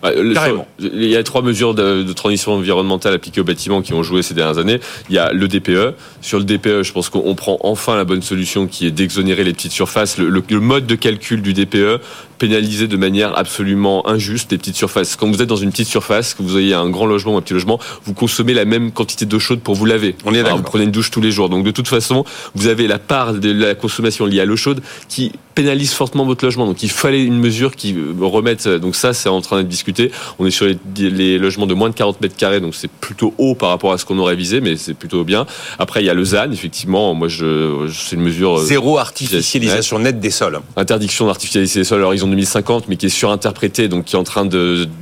[0.04, 0.66] Le- Carrément.
[0.78, 4.22] Il y a trois mesures de, de transition environnementale appliquées aux bâtiments qui ont joué
[4.22, 4.80] ces dernières années.
[5.08, 5.94] Il y a le DPE.
[6.20, 9.52] Sur le DPE, je pense qu'on prend enfin la bonne solution qui est d'exonérer les
[9.52, 10.18] petites surfaces.
[10.18, 12.00] Le, le- le mode de calcul du DPE
[12.46, 15.14] pénaliser de manière absolument injuste les petites surfaces.
[15.14, 17.40] Quand vous êtes dans une petite surface, que vous ayez un grand logement ou un
[17.40, 20.16] petit logement, vous consommez la même quantité d'eau chaude pour vous laver.
[20.24, 20.56] On est Alors, d'accord.
[20.58, 21.48] Vous prenez une douche tous les jours.
[21.48, 22.24] Donc de toute façon,
[22.56, 26.44] vous avez la part de la consommation liée à l'eau chaude qui pénalise fortement votre
[26.44, 26.66] logement.
[26.66, 28.66] Donc il fallait une mesure qui euh, remette.
[28.66, 30.10] Donc ça, c'est en train d'être discuté.
[30.40, 30.76] On est sur les,
[31.10, 33.98] les logements de moins de 40 mètres carrés, donc c'est plutôt haut par rapport à
[33.98, 35.46] ce qu'on aurait visé, mais c'est plutôt bien.
[35.78, 37.14] Après, il y a le ZAN, effectivement.
[37.14, 38.58] Moi, je, je c'est une mesure.
[38.58, 40.58] euh, Zéro artificialisation nette des sols.
[40.76, 44.24] interdiction d'artificialiser les sols à l'horizon 2050, mais qui est surinterprété, donc qui est en
[44.24, 44.46] train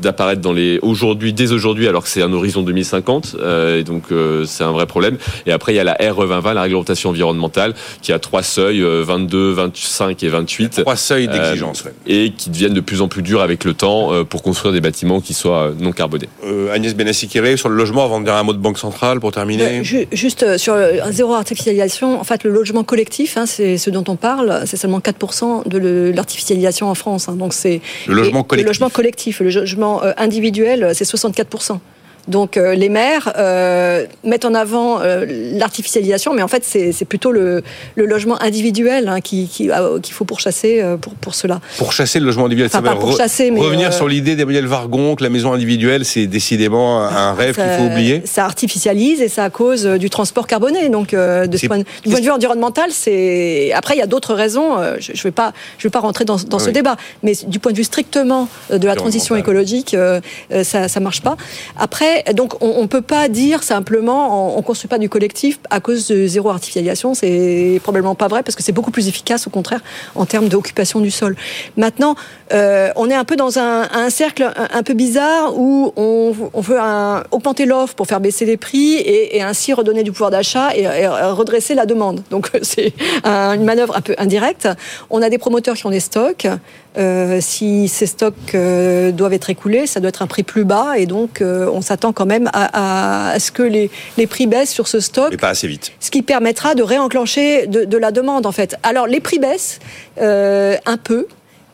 [0.03, 4.05] d'apparaître dans les aujourd'hui, dès aujourd'hui, alors que c'est un horizon 2050, euh, et donc
[4.13, 5.17] euh, c'est un vrai problème.
[5.47, 8.83] Et après, il y a la RE 2020, la réglementation environnementale, qui a trois seuils,
[8.83, 10.81] euh, 22, 25 et 28.
[10.83, 11.85] Trois seuils d'exigence.
[11.85, 11.93] ouais.
[12.07, 14.81] Et qui deviennent de plus en plus durs avec le temps euh, pour construire des
[14.81, 16.29] bâtiments qui soient euh, non carbonés.
[16.45, 19.33] Euh, Agnès Benassi-Kéré, sur le logement, avant de dire un mot de Banque Centrale pour
[19.33, 19.85] terminer.
[19.85, 20.75] Ju- Juste euh, sur
[21.11, 24.99] zéro artificialisation, en fait, le logement collectif, hein, c'est ce dont on parle, c'est seulement
[25.01, 27.10] 4% de l'artificialisation en France.
[27.29, 27.33] Hein.
[27.37, 28.65] donc c'est Le logement et- collectif.
[28.65, 31.79] Le logement collectif, le logement euh, individuel, euh, c'est 64%.
[32.31, 35.27] Donc euh, les maires euh, mettent en avant euh,
[35.59, 37.63] l'artificialisation, mais en fait c'est plutôt le,
[37.97, 39.71] le logement individuel hein, qui- qui-
[40.03, 41.61] qu'il faut pourchasser pour, pour cela.
[41.79, 44.37] Pour chasser le logement individuel, Enfin, ça va pour re- chasser, mais, revenir sur l'idée
[44.37, 48.23] d'Emmanuel Vargon que la maison individuelle, c'est décidément un rêve qu'il faut oublier.
[48.25, 50.89] Ça artificialise et ça cause euh, du transport carboné.
[50.89, 51.85] Donc, de ce du point de
[52.25, 53.73] vue environnemental, c'est.
[53.75, 54.77] Après, il y a d'autres raisons.
[54.99, 56.97] Je ne vais pas, je vais pas rentrer dans, dans ce débat.
[57.23, 59.97] Mais du point de vue strictement de la transition écologique,
[60.63, 61.37] ça, ça marche pas.
[61.79, 65.81] Après, donc, on, on peut pas dire simplement, on, on construit pas du collectif à
[65.81, 67.15] cause de zéro artificialisation.
[67.15, 69.81] C'est probablement pas vrai parce que c'est beaucoup plus efficace, au contraire,
[70.15, 71.37] en termes d'occupation du sol.
[71.77, 72.15] Maintenant,
[72.53, 77.25] euh, on est un peu dans un, cercle un, peu bizarre où on, veut un-
[77.31, 81.07] augmenter l'offre pour faire baisser les prix et, ainsi redonner du pouvoir d'achat et, et
[81.07, 82.23] redresser la demande.
[82.31, 82.93] Donc c'est
[83.25, 84.69] un- une manœuvre un peu indirecte.
[85.11, 86.47] On a des promoteurs qui ont des stocks.
[86.99, 90.99] Euh, si ces stocks euh, doivent être écoulés, ça doit être un prix plus bas
[90.99, 94.49] et donc euh, on s'attend quand même à, à- à ce que les, les prix
[94.49, 95.93] baissent sur ce stock Mais pas assez vite.
[96.01, 98.75] ce qui permettra de réenclencher de, de la demande en fait.
[98.83, 99.79] Alors les prix baissent
[100.21, 101.29] euh, un peu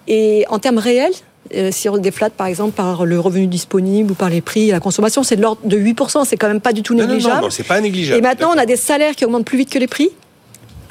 [0.06, 1.14] et en termes réels,
[1.54, 4.74] euh, si on déflate par exemple par le revenu disponible ou par les prix à
[4.74, 7.08] la consommation, c'est de l'ordre de 8%, c'est quand même pas du tout Non, non,
[7.08, 7.36] négligeable.
[7.36, 8.18] non, non, c'est pas négligeable.
[8.18, 10.10] et maintenant on a des salaires qui augmentent plus vite que les prix.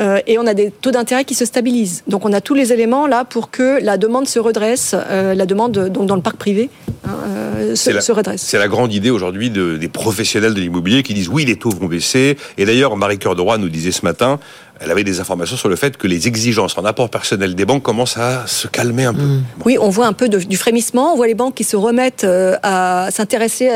[0.01, 2.03] Euh, et on a des taux d'intérêt qui se stabilisent.
[2.07, 5.45] Donc on a tous les éléments là pour que la demande se redresse, euh, la
[5.45, 6.69] demande donc dans le parc privé
[7.07, 8.41] hein, euh, se, la- se redresse.
[8.41, 11.69] C'est la grande idée aujourd'hui de- des professionnels de l'immobilier qui disent oui, les taux
[11.69, 12.37] vont baisser.
[12.57, 14.39] Et d'ailleurs, Marie Cœur de Roy nous disait ce matin,
[14.81, 17.83] elle avait des informations sur le fait que les exigences en apport personnel des banques
[17.83, 19.21] commencent à se calmer un peu.
[19.21, 19.41] Bon.
[19.65, 21.13] Oui, on voit un peu de- du frémissement.
[21.13, 23.69] On voit les banques qui se remettent euh, à s'intéresser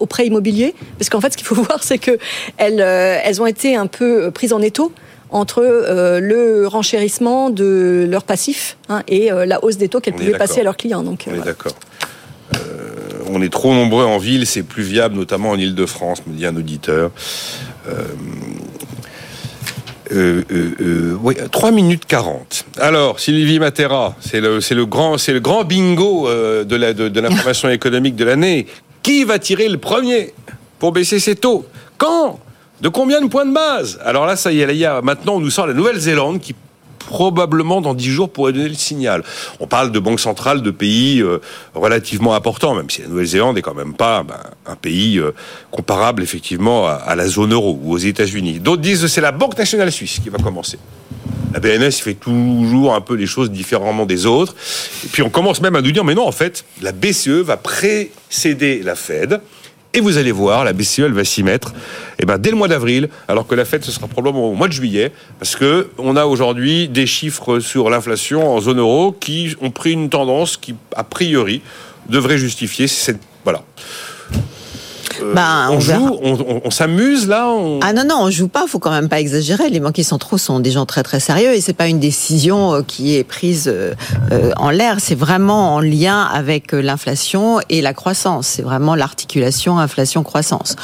[0.00, 2.18] aux prêts immobiliers, parce qu'en fait, ce qu'il faut voir, c'est que
[2.58, 4.92] elles, euh, elles ont été un peu prises en étau
[5.30, 10.14] entre euh, le renchérissement de leurs passifs hein, et euh, la hausse des taux qu'elles
[10.14, 11.02] pouvaient passer à leurs clients.
[11.02, 11.72] Donc, euh, On est d'accord.
[13.28, 16.54] On est trop nombreux en ville, c'est plus viable, notamment en Ile-de-France, me dit un
[16.54, 17.10] auditeur.
[17.88, 18.04] Euh,
[20.12, 22.64] euh, euh, euh, oui, 3 minutes 40.
[22.78, 27.08] Alors, Sylvie Matera, c'est le, c'est le grand, c'est le grand bingo de la, de,
[27.08, 28.66] de l'information économique de l'année.
[29.02, 30.32] Qui va tirer le premier
[30.78, 31.66] pour baisser ses taux?
[31.98, 32.38] Quand?
[32.80, 35.36] De combien de points de base Alors là, ça y est, là, y a, maintenant,
[35.36, 36.54] on nous sort la Nouvelle-Zélande qui
[37.06, 39.22] probablement dans 10 jours pourrait donner le signal.
[39.60, 41.38] On parle de banques centrales de pays euh,
[41.74, 45.32] relativement importants, même si la Nouvelle-Zélande est quand même pas ben, un pays euh,
[45.70, 48.58] comparable effectivement à, à la zone euro ou aux États-Unis.
[48.58, 50.78] D'autres disent que c'est la Banque nationale suisse qui va commencer.
[51.54, 54.54] La BNS fait toujours un peu les choses différemment des autres.
[55.04, 57.56] Et puis on commence même à nous dire, mais non, en fait, la BCE va
[57.56, 59.40] précéder la Fed.
[59.96, 61.72] Et vous allez voir, la BCE, va s'y mettre
[62.18, 64.68] eh ben, dès le mois d'avril, alors que la Fed, ce sera probablement au mois
[64.68, 69.56] de juillet, parce que on a aujourd'hui des chiffres sur l'inflation en zone euro qui
[69.62, 71.62] ont pris une tendance qui, a priori,
[72.10, 73.20] devrait justifier cette...
[73.42, 73.62] Voilà.
[75.26, 77.80] Euh, Ben, on, joue, on, on- on s'amuse là on...
[77.82, 78.66] Ah non non, on joue pas.
[78.66, 79.68] Faut quand même pas exagérer.
[79.70, 82.82] Les banquiers centraux sont des gens très très sérieux et c'est pas une décision euh,
[82.82, 83.94] qui est prise euh,
[84.56, 84.96] en l'air.
[85.00, 88.46] C'est vraiment en lien avec l'inflation et la croissance.
[88.46, 90.76] C'est vraiment l'articulation inflation-croissance.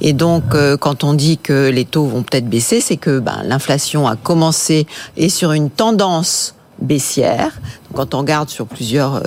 [0.00, 3.42] Et donc euh, quand on dit que les taux vont peut-être baisser, c'est que ben,
[3.44, 4.86] l'inflation a commencé
[5.16, 7.52] et sur une tendance baissière.
[7.94, 9.20] Quand on regarde sur plusieurs euh,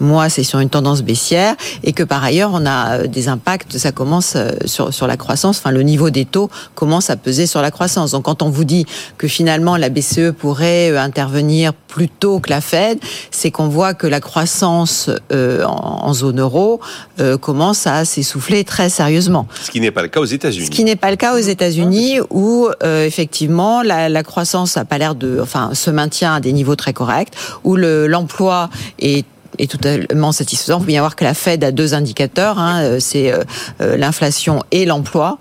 [0.00, 3.76] mois, c'est sur une tendance baissière et que par ailleurs, on a euh, des impacts,
[3.76, 7.46] ça commence euh, sur, sur la croissance, enfin le niveau des taux commence à peser
[7.46, 8.12] sur la croissance.
[8.12, 8.86] Donc quand on vous dit
[9.18, 12.98] que finalement la BCE pourrait euh, intervenir plus tôt que la Fed,
[13.30, 16.80] c'est qu'on voit que la croissance euh, en, en zone euro
[17.20, 19.46] euh, commence à s'essouffler très sérieusement.
[19.62, 20.66] Ce qui n'est pas le cas aux États-Unis.
[20.66, 24.84] Ce qui n'est pas le cas aux États-Unis où euh, effectivement la, la croissance a
[24.84, 27.32] pas l'air de, enfin, se maintient à des niveaux très corrects,
[27.66, 29.26] où le- l'emploi est
[29.58, 30.78] est totalement satisfaisant.
[30.78, 33.38] Il faut bien voir que la Fed a deux indicateurs, hein, euh, c'est euh,
[33.80, 35.38] euh, l'inflation et l'emploi,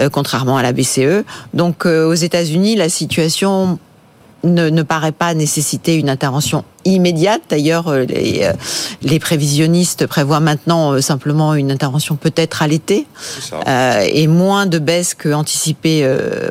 [0.00, 1.22] euh, contrairement à la BCE.
[1.52, 3.78] Donc euh, aux États-Unis, la situation
[4.42, 7.42] ne, ne paraît pas nécessiter une intervention immédiate.
[7.50, 8.48] D'ailleurs, les,
[9.02, 13.06] les prévisionnistes prévoient maintenant simplement une intervention peut-être à l'été
[14.06, 16.48] et moins de baisse que anticipé euh,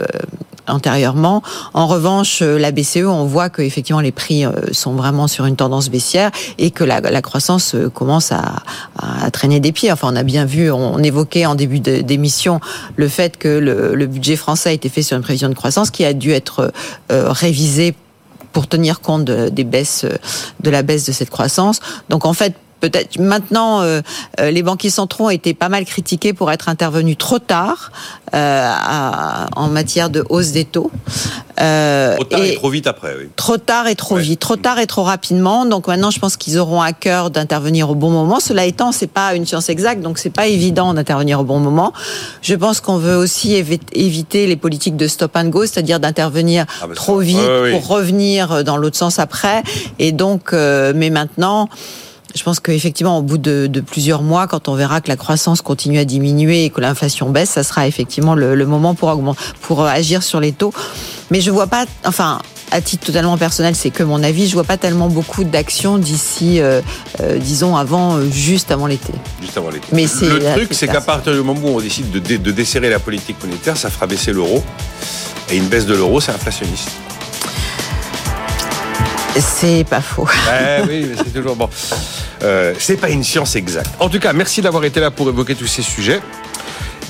[0.67, 1.41] antérieurement.
[1.73, 5.45] En revanche, euh, la BCE, on voit que effectivement les prix euh, sont vraiment sur
[5.45, 8.43] une tendance baissière et que la, croissance euh, commence à,
[9.31, 9.91] traîner des pieds.
[9.91, 12.59] Enfin, on a bien vu, on, évoquait en début d'émission
[12.95, 16.05] le fait que le, budget français a été fait sur une prévision de croissance qui
[16.05, 16.71] a dû être
[17.09, 17.93] révisée
[18.53, 20.05] pour tenir compte de, des baisses,
[20.61, 21.79] de la baisse de cette croissance.
[22.09, 24.01] Donc en fait, peut-être maintenant, euh,
[24.39, 27.91] euh, les banquiers centraux ont été pas mal critiqués pour être intervenus trop tard
[28.33, 30.91] euh, à- en matière de hausse des taux.
[31.61, 33.29] Euh, Trop tard et, et- trop vite après, oui.
[33.35, 34.21] Trop tard et trop Ouais.
[34.21, 35.65] vite, trop tard et trop rapidement.
[35.65, 38.39] Donc maintenant, je pense qu'ils auront à cœur d'intervenir au bon moment.
[38.39, 41.93] Cela étant, c'est pas une science exacte, donc c'est pas évident d'intervenir au bon moment.
[42.41, 46.65] Je pense qu'on veut aussi évi- éviter les politiques de stop and go, c'est-à-dire d'intervenir
[46.81, 49.63] Ah bah trop vite ouais, ouais, pour revenir dans l'autre sens après.
[49.99, 51.69] Et donc, euh, mais maintenant.
[52.37, 55.61] Je pense qu'effectivement, au bout de, de plusieurs mois, quand on verra que la croissance
[55.61, 59.39] continue à diminuer et que l'inflation baisse, ça sera effectivement le, le moment pour, augmenter,
[59.61, 60.71] pour euh, agir sur les taux.
[61.31, 62.39] Mais je vois pas, enfin,
[62.71, 66.59] à titre totalement personnel, c'est que mon avis, je vois pas tellement beaucoup d'actions d'ici,
[66.61, 66.81] euh,
[67.21, 69.13] euh, disons, avant, euh, juste avant l'été.
[69.41, 69.87] Juste avant l'été.
[69.91, 72.51] Mais c'est le truc, c'est qu'à partir du moment où on décide de, dé- de
[72.51, 74.63] desserrer la politique monétaire, ça fera baisser l'euro.
[75.49, 76.89] Et une baisse de l'euro, c'est inflationniste.
[79.39, 80.27] C'est pas faux.
[80.49, 81.69] Eh oui, mais c'est toujours bon.
[82.43, 83.89] Euh, c'est pas une science exacte.
[83.99, 86.21] En tout cas, merci d'avoir été là pour évoquer tous ces sujets.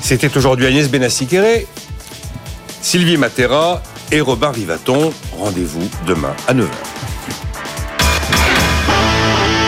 [0.02, 1.68] C'était aujourd'hui Agnès Benassi-Kéré,
[2.82, 5.12] Sylvie Matera et Robin Rivaton.
[5.38, 6.68] Rendez-vous demain à 9h.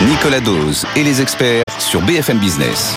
[0.06, 2.88] Nicolas Dose et les experts sur BFM Business.